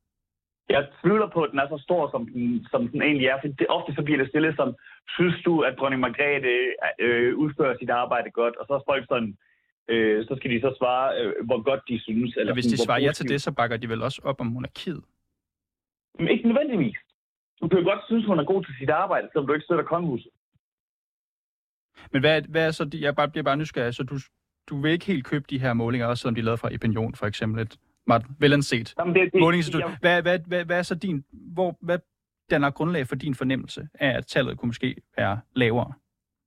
Jeg 0.71 0.87
tvivler 1.03 1.29
på, 1.35 1.41
at 1.43 1.51
den 1.51 1.59
er 1.59 1.69
så 1.69 1.79
stor, 1.87 2.11
som 2.11 2.23
den, 2.35 2.67
som 2.71 2.89
den 2.89 3.03
egentlig 3.03 3.27
er. 3.27 3.37
For 3.41 3.49
det, 3.49 3.67
ofte 3.69 3.95
så 3.95 4.03
bliver 4.03 4.19
det 4.23 4.29
stillet 4.29 4.57
som, 4.57 4.69
synes 5.09 5.37
du, 5.45 5.61
at 5.61 5.75
dronning 5.79 6.01
Margrethe 6.01 6.55
øh, 6.99 7.37
udfører 7.37 7.77
sit 7.79 7.91
arbejde 7.91 8.31
godt? 8.31 8.57
Og 8.57 8.65
så 8.67 8.73
er 8.75 8.83
folk 8.91 9.05
sådan, 9.09 9.37
øh, 9.89 10.27
så 10.29 10.33
skal 10.39 10.51
de 10.51 10.61
så 10.61 10.75
svare, 10.79 11.07
øh, 11.21 11.33
hvor 11.47 11.63
godt 11.63 11.83
de 11.89 12.01
synes. 12.07 12.37
Eller 12.37 12.51
ja, 12.53 12.55
hvis 12.55 12.73
de 12.73 12.85
svarer 12.85 13.01
ja 13.01 13.13
til 13.13 13.29
det, 13.29 13.43
så 13.43 13.53
bakker 13.53 13.77
de 13.77 13.89
vel 13.89 14.03
også 14.03 14.21
op 14.25 14.41
om 14.41 14.47
monarkiet? 14.47 15.03
Men 16.19 16.29
ikke 16.29 16.49
nødvendigvis. 16.49 16.97
Du 17.61 17.69
kan 17.69 17.79
jo 17.79 17.85
godt 17.85 18.05
synes, 18.07 18.27
hun 18.27 18.39
er 18.39 18.45
god 18.45 18.65
til 18.65 18.75
sit 18.79 18.91
arbejde, 18.91 19.29
selvom 19.33 19.47
du 19.47 19.53
ikke 19.53 19.65
støtter 19.65 19.85
kongehuset. 19.85 20.31
Men 22.13 22.21
hvad, 22.23 22.43
hvad 22.43 22.67
er 22.67 22.71
så, 22.71 22.85
de, 22.85 23.03
jeg 23.03 23.17
bare, 23.17 23.29
bliver 23.29 23.45
bare 23.45 23.57
nysgerrig, 23.57 23.95
så 23.95 24.03
du, 24.03 24.17
du 24.69 24.81
vil 24.81 24.93
ikke 24.93 25.07
helt 25.07 25.27
købe 25.27 25.45
de 25.51 25.61
her 25.61 25.73
målinger, 25.73 26.07
også 26.07 26.23
som 26.23 26.35
de 26.35 26.41
er 26.41 26.45
lavet 26.45 26.61
fra 26.61 26.75
Opinion, 26.75 27.15
for 27.15 27.27
eksempel, 27.27 27.63
et 27.63 27.79
meget 28.07 28.27
velanset 28.39 28.95
målingsinstitut. 29.35 30.01
Hvad, 30.01 30.23
hvad, 30.23 30.39
hvad, 30.47 30.65
hvad 30.65 30.79
er 30.79 30.83
så 30.83 30.95
din, 30.95 31.25
hvor, 31.33 31.79
hvad 31.81 31.99
danner 32.51 32.71
grundlag 32.71 33.07
for 33.07 33.15
din 33.15 33.35
fornemmelse 33.35 33.89
af, 33.95 34.17
at 34.19 34.27
tallet 34.27 34.59
kunne 34.59 34.69
måske 34.69 34.97
være 35.17 35.41
lavere, 35.57 35.93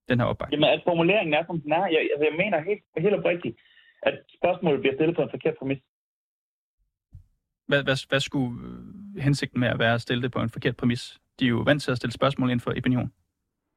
den 0.09 0.19
her 0.19 0.27
opbakning? 0.27 0.61
Jamen, 0.61 0.79
at 0.79 0.83
formuleringen 0.83 1.33
er, 1.33 1.45
som 1.45 1.61
den 1.61 1.71
er. 1.71 1.85
Jeg, 1.85 1.99
altså, 2.13 2.25
jeg 2.29 2.37
mener 2.37 2.63
helt, 2.69 2.83
helt 2.97 3.15
oprigtigt, 3.15 3.57
at 4.01 4.15
spørgsmålet 4.37 4.79
bliver 4.79 4.95
stillet 4.95 5.15
på 5.15 5.21
en 5.21 5.29
forkert 5.29 5.55
præmis. 5.59 5.81
Hvad, 7.67 7.83
hvad, 7.83 8.07
hvad 8.09 8.19
skulle 8.19 8.49
hensigten 9.17 9.59
med 9.59 9.67
at 9.67 9.79
være 9.79 9.93
at 9.93 10.01
stille 10.01 10.23
det 10.23 10.31
på 10.31 10.39
en 10.39 10.49
forkert 10.49 10.77
præmis? 10.77 11.19
De 11.39 11.45
er 11.45 11.49
jo 11.49 11.57
vant 11.57 11.81
til 11.81 11.91
at 11.91 11.97
stille 11.97 12.13
spørgsmål 12.13 12.49
inden 12.49 12.59
for 12.59 12.71
opinion. 12.77 13.11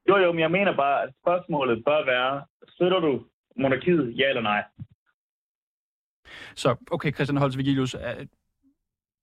Jo, 0.09 0.17
jo, 0.17 0.31
men 0.31 0.39
jeg 0.39 0.51
mener 0.51 0.75
bare, 0.75 1.03
at 1.03 1.09
spørgsmålet 1.21 1.85
bør 1.85 2.05
være, 2.05 2.45
støtter 2.67 2.99
du 2.99 3.23
monarkiet, 3.57 4.17
ja 4.17 4.29
eller 4.29 4.41
nej? 4.41 4.63
Så, 6.55 6.75
okay, 6.91 7.13
Christian 7.13 7.37
Holtz 7.37 7.57
Vigilius, 7.57 7.95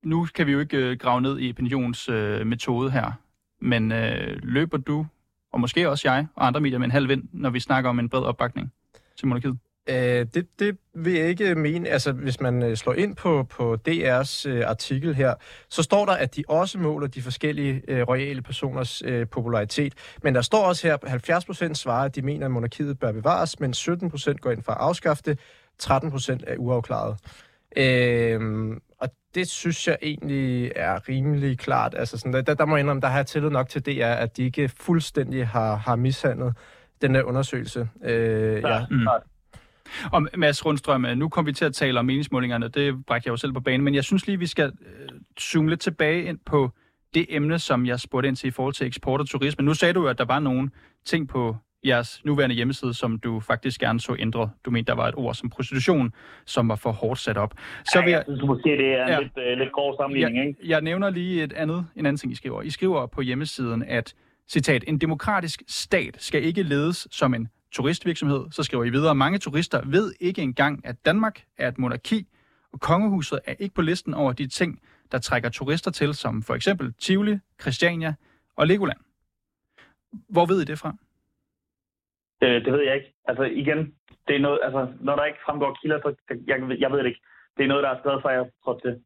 nu 0.02 0.26
kan 0.34 0.46
vi 0.46 0.52
jo 0.52 0.60
ikke 0.60 0.76
øh, 0.76 0.98
grave 0.98 1.20
ned 1.20 1.38
i 1.40 1.50
opinionsmetode 1.50 2.40
øh, 2.40 2.46
metode 2.46 2.90
her, 2.90 3.12
men 3.58 3.92
øh, 3.92 4.38
løber 4.42 4.76
du, 4.76 5.06
og 5.52 5.60
måske 5.60 5.88
også 5.88 6.08
jeg 6.08 6.26
og 6.34 6.46
andre 6.46 6.60
medier 6.60 6.78
med 6.78 6.84
en 6.84 6.90
halv 6.90 7.08
vind, 7.08 7.28
når 7.32 7.50
vi 7.50 7.60
snakker 7.60 7.90
om 7.90 7.98
en 7.98 8.08
bred 8.08 8.22
opbakning 8.22 8.72
til 9.16 9.28
monarkiet? 9.28 9.58
Øh, 9.88 10.26
det, 10.34 10.46
det 10.58 10.78
vil 10.94 11.12
jeg 11.12 11.28
ikke 11.28 11.54
mene. 11.54 11.88
Altså, 11.88 12.12
hvis 12.12 12.40
man 12.40 12.62
øh, 12.62 12.76
slår 12.76 12.94
ind 12.94 13.16
på, 13.16 13.46
på 13.50 13.76
DR's 13.88 14.48
øh, 14.48 14.62
artikel 14.66 15.14
her, 15.14 15.34
så 15.68 15.82
står 15.82 16.06
der, 16.06 16.12
at 16.12 16.36
de 16.36 16.44
også 16.48 16.78
måler 16.78 17.06
de 17.06 17.22
forskellige 17.22 17.82
øh, 17.88 18.08
royale 18.08 18.42
personers 18.42 19.02
øh, 19.06 19.26
popularitet. 19.28 19.94
Men 20.22 20.34
der 20.34 20.42
står 20.42 20.64
også 20.64 20.86
her, 20.86 20.94
at 20.94 21.08
70 21.08 21.44
procent 21.44 21.78
svarer, 21.78 22.04
at 22.04 22.14
de 22.14 22.22
mener, 22.22 22.46
at 22.46 22.52
monarkiet 22.52 22.98
bør 22.98 23.12
bevares, 23.12 23.60
men 23.60 23.74
17 23.74 24.10
procent 24.10 24.40
går 24.40 24.50
ind 24.50 24.62
for 24.62 24.72
at 24.72 24.78
afskaffe 24.80 25.22
det, 25.26 25.38
13 25.78 26.10
procent 26.10 26.44
er 26.46 26.56
uafklaret. 26.56 27.16
Øh, 27.76 28.70
og 28.98 29.08
det 29.34 29.48
synes 29.48 29.88
jeg 29.88 29.98
egentlig 30.02 30.72
er 30.76 31.08
rimelig 31.08 31.58
klart. 31.58 31.94
Altså, 31.96 32.18
sådan, 32.18 32.46
der, 32.46 32.54
der 32.54 32.64
må 32.64 32.76
jeg 32.76 32.80
indrømme, 32.80 33.00
der 33.00 33.08
har 33.08 33.18
jeg 33.18 33.26
tillid 33.26 33.50
nok 33.50 33.68
til 33.68 33.86
DR, 33.86 34.04
at 34.04 34.36
de 34.36 34.42
ikke 34.42 34.68
fuldstændig 34.68 35.48
har, 35.48 35.74
har 35.76 35.96
mishandlet 35.96 36.54
den 37.02 37.14
der 37.14 37.22
undersøgelse. 37.22 37.88
Øh, 38.04 38.62
ja, 38.62 38.68
ja. 38.68 38.86
Mm. 38.90 39.06
Og 40.12 40.28
Mads 40.36 40.66
Rundstrøm, 40.66 41.04
øh, 41.04 41.16
nu 41.16 41.28
kommer 41.28 41.50
vi 41.50 41.52
til 41.52 41.64
at 41.64 41.74
tale 41.74 41.98
om 41.98 42.06
meningsmålingerne, 42.06 42.68
det 42.68 43.06
bragte 43.06 43.26
jeg 43.26 43.32
jo 43.32 43.36
selv 43.36 43.52
på 43.52 43.60
banen, 43.60 43.84
men 43.84 43.94
jeg 43.94 44.04
synes 44.04 44.26
lige, 44.26 44.38
vi 44.38 44.46
skal 44.46 44.72
øh, 44.80 45.08
zoome 45.40 45.68
lidt 45.68 45.80
tilbage 45.80 46.24
ind 46.24 46.38
på 46.46 46.70
det 47.14 47.26
emne, 47.28 47.58
som 47.58 47.86
jeg 47.86 48.00
spurgte 48.00 48.28
ind 48.28 48.36
til 48.36 48.48
i 48.48 48.50
forhold 48.50 48.74
til 48.74 48.86
eksport 48.86 49.20
og 49.20 49.28
turisme. 49.28 49.64
Nu 49.64 49.74
sagde 49.74 49.94
du 49.94 50.02
jo, 50.02 50.08
at 50.08 50.18
der 50.18 50.24
var 50.24 50.38
nogle 50.38 50.70
ting 51.04 51.28
på 51.28 51.56
jeres 51.84 52.24
nuværende 52.24 52.54
hjemmeside, 52.54 52.94
som 52.94 53.18
du 53.18 53.40
faktisk 53.40 53.80
gerne 53.80 54.00
så 54.00 54.16
ændret. 54.18 54.50
Du 54.64 54.70
mente, 54.70 54.90
der 54.90 54.96
var 54.96 55.08
et 55.08 55.14
ord 55.16 55.34
som 55.34 55.50
prostitution, 55.50 56.12
som 56.46 56.68
var 56.68 56.76
for 56.76 56.92
hårdt 56.92 57.20
sat 57.20 57.36
op. 57.36 57.54
Så 57.84 57.98
ja, 57.98 58.04
jeg, 58.04 58.10
jeg 58.10 58.24
synes 58.26 58.42
måske, 58.42 58.70
det 58.70 58.86
er 58.86 59.08
ja, 59.08 59.16
en 59.16 59.22
lidt, 59.22 59.32
uh, 59.52 59.58
lidt 59.58 59.72
grov 59.72 59.96
sammenligning. 60.00 60.36
Jeg, 60.36 60.46
ikke? 60.46 60.68
jeg 60.68 60.80
nævner 60.80 61.10
lige 61.10 61.42
et 61.42 61.52
andet, 61.52 61.86
en 61.96 62.06
anden 62.06 62.16
ting, 62.16 62.32
I 62.32 62.34
skriver. 62.34 62.62
I 62.62 62.70
skriver 62.70 63.06
på 63.06 63.20
hjemmesiden, 63.20 63.82
at 63.82 64.14
citat, 64.48 64.84
en 64.88 64.98
demokratisk 64.98 65.62
stat 65.68 66.16
skal 66.18 66.44
ikke 66.44 66.62
ledes 66.62 67.08
som 67.10 67.34
en 67.34 67.48
turistvirksomhed. 67.74 68.50
Så 68.50 68.62
skriver 68.62 68.84
I 68.84 68.90
videre, 68.90 69.14
mange 69.14 69.38
turister 69.38 69.80
ved 69.86 70.14
ikke 70.20 70.42
engang, 70.42 70.86
at 70.86 70.96
Danmark 71.04 71.44
er 71.58 71.68
et 71.68 71.78
monarki, 71.78 72.26
og 72.72 72.80
kongehuset 72.80 73.38
er 73.44 73.54
ikke 73.58 73.74
på 73.74 73.82
listen 73.82 74.14
over 74.14 74.32
de 74.32 74.46
ting, 74.46 74.80
der 75.12 75.18
trækker 75.18 75.48
turister 75.48 75.90
til, 75.90 76.14
som 76.14 76.42
for 76.42 76.54
eksempel 76.54 76.94
Tivoli, 76.94 77.38
Christiania 77.60 78.14
og 78.56 78.66
Legoland. 78.66 78.98
Hvor 80.28 80.46
ved 80.46 80.62
I 80.62 80.64
det 80.64 80.78
fra? 80.78 80.96
Det, 82.40 82.64
det 82.64 82.72
ved 82.72 82.82
jeg 82.82 82.94
ikke. 82.94 83.14
Altså 83.24 83.42
igen, 83.42 83.78
det 84.28 84.36
er 84.36 84.40
noget, 84.40 84.60
altså, 84.62 84.92
når 85.00 85.16
der 85.16 85.24
ikke 85.24 85.38
fremgår 85.46 85.78
kilder, 85.82 85.98
så 86.02 86.14
jeg, 86.46 86.56
jeg 86.78 86.90
ved 86.90 86.98
det 86.98 87.06
ikke. 87.06 87.20
Det 87.56 87.64
er 87.64 87.68
noget, 87.68 87.82
der 87.82 87.90
er 87.90 87.98
skrevet 88.00 88.22
fra, 88.22 88.30
jeg 88.30 88.50
har 88.64 88.78
til. 88.78 89.00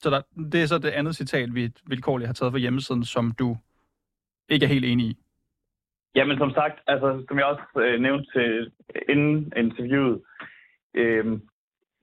Så 0.00 0.10
der, 0.10 0.22
det 0.52 0.62
er 0.62 0.66
så 0.66 0.78
det 0.78 0.90
andet 0.90 1.16
citat, 1.16 1.54
vi 1.54 1.72
vilkårligt 1.86 2.26
har 2.26 2.34
taget 2.34 2.52
fra 2.52 2.58
hjemmesiden, 2.58 3.04
som 3.04 3.32
du 3.32 3.56
ikke 4.48 4.64
er 4.64 4.68
helt 4.68 4.84
enig 4.84 5.06
i? 5.06 5.21
Jamen 6.14 6.38
som 6.38 6.50
sagt, 6.50 6.80
altså 6.86 7.24
som 7.28 7.38
jeg 7.38 7.46
også 7.46 7.64
øh, 7.76 8.00
nævnte 8.00 8.26
til, 8.32 8.72
inden 9.08 9.52
interviewet, 9.56 10.22
øh, 10.94 11.24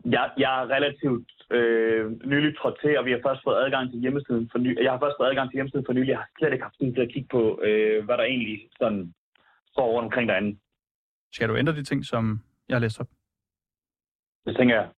jeg, 0.05 0.31
jeg 0.37 0.61
er 0.61 0.69
relativt 0.75 1.31
øh, 1.51 2.11
nyligt 2.25 2.57
trådt 2.57 2.77
til, 2.81 2.97
og 2.99 3.05
vi 3.05 3.11
har 3.11 3.21
først 3.27 3.41
fået 3.43 3.63
adgang 3.63 3.91
til 3.91 3.99
hjemmesiden 3.99 4.49
for 4.51 4.57
ny, 4.59 4.83
Jeg 4.83 4.91
har 4.91 4.99
først 4.99 5.15
fået 5.19 5.29
adgang 5.29 5.49
til 5.49 5.57
hjemmesiden 5.57 5.85
for 5.85 5.93
nylig. 5.93 6.09
Jeg 6.09 6.17
har 6.17 6.29
slet 6.39 6.53
ikke 6.53 6.63
haft 6.63 6.77
tid 6.79 6.93
til 6.93 7.01
at 7.01 7.11
kigge 7.13 7.29
på, 7.31 7.61
øh, 7.63 8.05
hvad 8.05 8.17
der 8.17 8.23
egentlig 8.23 8.69
sådan 8.79 9.13
står 9.71 9.87
rundt 9.93 10.05
omkring 10.05 10.29
derinde. 10.29 10.59
Skal 11.33 11.49
du 11.49 11.57
ændre 11.57 11.73
de 11.73 11.83
ting, 11.83 12.05
som 12.05 12.39
jeg 12.69 12.75
har 12.75 12.81
læst 12.81 12.99
op? 12.99 13.07
Det 14.45 14.57
tænker 14.57 14.75
jeg. 14.75 14.89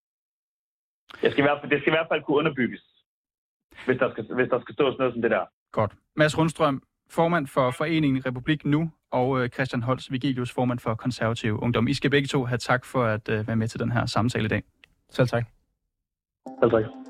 jeg 1.23 1.31
skal 1.31 1.43
i 1.43 1.47
hvert 1.47 1.59
fald, 1.61 1.71
det 1.71 1.79
skal 1.79 1.93
i 1.93 1.97
hvert 1.97 2.07
fald 2.11 2.23
kunne 2.23 2.37
underbygges, 2.37 2.83
hvis 3.85 3.97
der 3.97 4.11
skal, 4.11 4.23
hvis 4.35 4.49
der 4.49 4.61
skal 4.61 4.75
stå 4.75 4.85
sådan 4.85 4.95
noget 4.99 5.13
som 5.13 5.21
det 5.21 5.31
der. 5.31 5.45
Godt. 5.71 5.93
Mads 6.15 6.37
Rundstrøm, 6.37 6.83
formand 7.09 7.47
for 7.47 7.71
Foreningen 7.71 8.25
Republik 8.25 8.65
Nu, 8.65 8.91
og 9.11 9.43
øh, 9.43 9.49
Christian 9.49 9.83
Holst 9.83 10.11
Vigilius, 10.11 10.51
formand 10.51 10.79
for 10.79 10.95
Konservative 10.95 11.63
Ungdom. 11.63 11.87
I 11.87 11.93
skal 11.93 12.09
begge 12.09 12.27
to 12.27 12.45
have 12.45 12.57
tak 12.57 12.85
for 12.85 13.05
at 13.05 13.29
øh, 13.29 13.47
være 13.47 13.55
med 13.55 13.67
til 13.67 13.79
den 13.79 13.91
her 13.91 14.05
samtale 14.05 14.45
i 14.45 14.47
dag. 14.47 14.63
Selv 15.09 15.27
tak. 15.27 15.45
Selv 16.61 16.71
tak. 16.71 17.00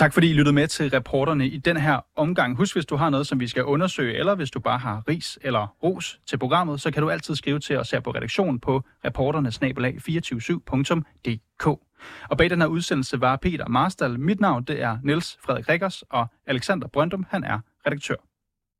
Tak 0.00 0.12
fordi 0.12 0.30
I 0.30 0.32
lyttede 0.32 0.54
med 0.54 0.66
til 0.66 0.90
reporterne 0.90 1.48
i 1.48 1.58
den 1.58 1.76
her 1.76 2.00
omgang. 2.16 2.56
Husk, 2.56 2.74
hvis 2.74 2.86
du 2.86 2.96
har 2.96 3.10
noget, 3.10 3.26
som 3.26 3.40
vi 3.40 3.48
skal 3.48 3.64
undersøge, 3.64 4.18
eller 4.18 4.34
hvis 4.34 4.50
du 4.50 4.60
bare 4.60 4.78
har 4.78 5.02
ris 5.08 5.38
eller 5.42 5.76
ros 5.82 6.20
til 6.26 6.38
programmet, 6.38 6.80
så 6.80 6.90
kan 6.90 7.02
du 7.02 7.10
altid 7.10 7.34
skrive 7.34 7.58
til 7.58 7.78
os 7.78 7.90
her 7.90 8.00
på 8.00 8.10
redaktionen 8.10 8.60
på 8.60 8.82
reporternesnabelag247.dk. 9.06 11.66
Og 12.30 12.38
bag 12.38 12.50
den 12.50 12.60
her 12.60 12.68
udsendelse 12.68 13.20
var 13.20 13.36
Peter 13.36 13.68
Marstal. 13.68 14.20
Mit 14.20 14.40
navn 14.40 14.64
det 14.64 14.82
er 14.82 14.98
Niels 15.04 15.38
Frederik 15.44 15.68
Rikkers, 15.68 16.02
og 16.10 16.26
Alexander 16.46 16.88
Brøndum, 16.88 17.26
han 17.30 17.44
er 17.44 17.58
redaktør. 17.86 18.29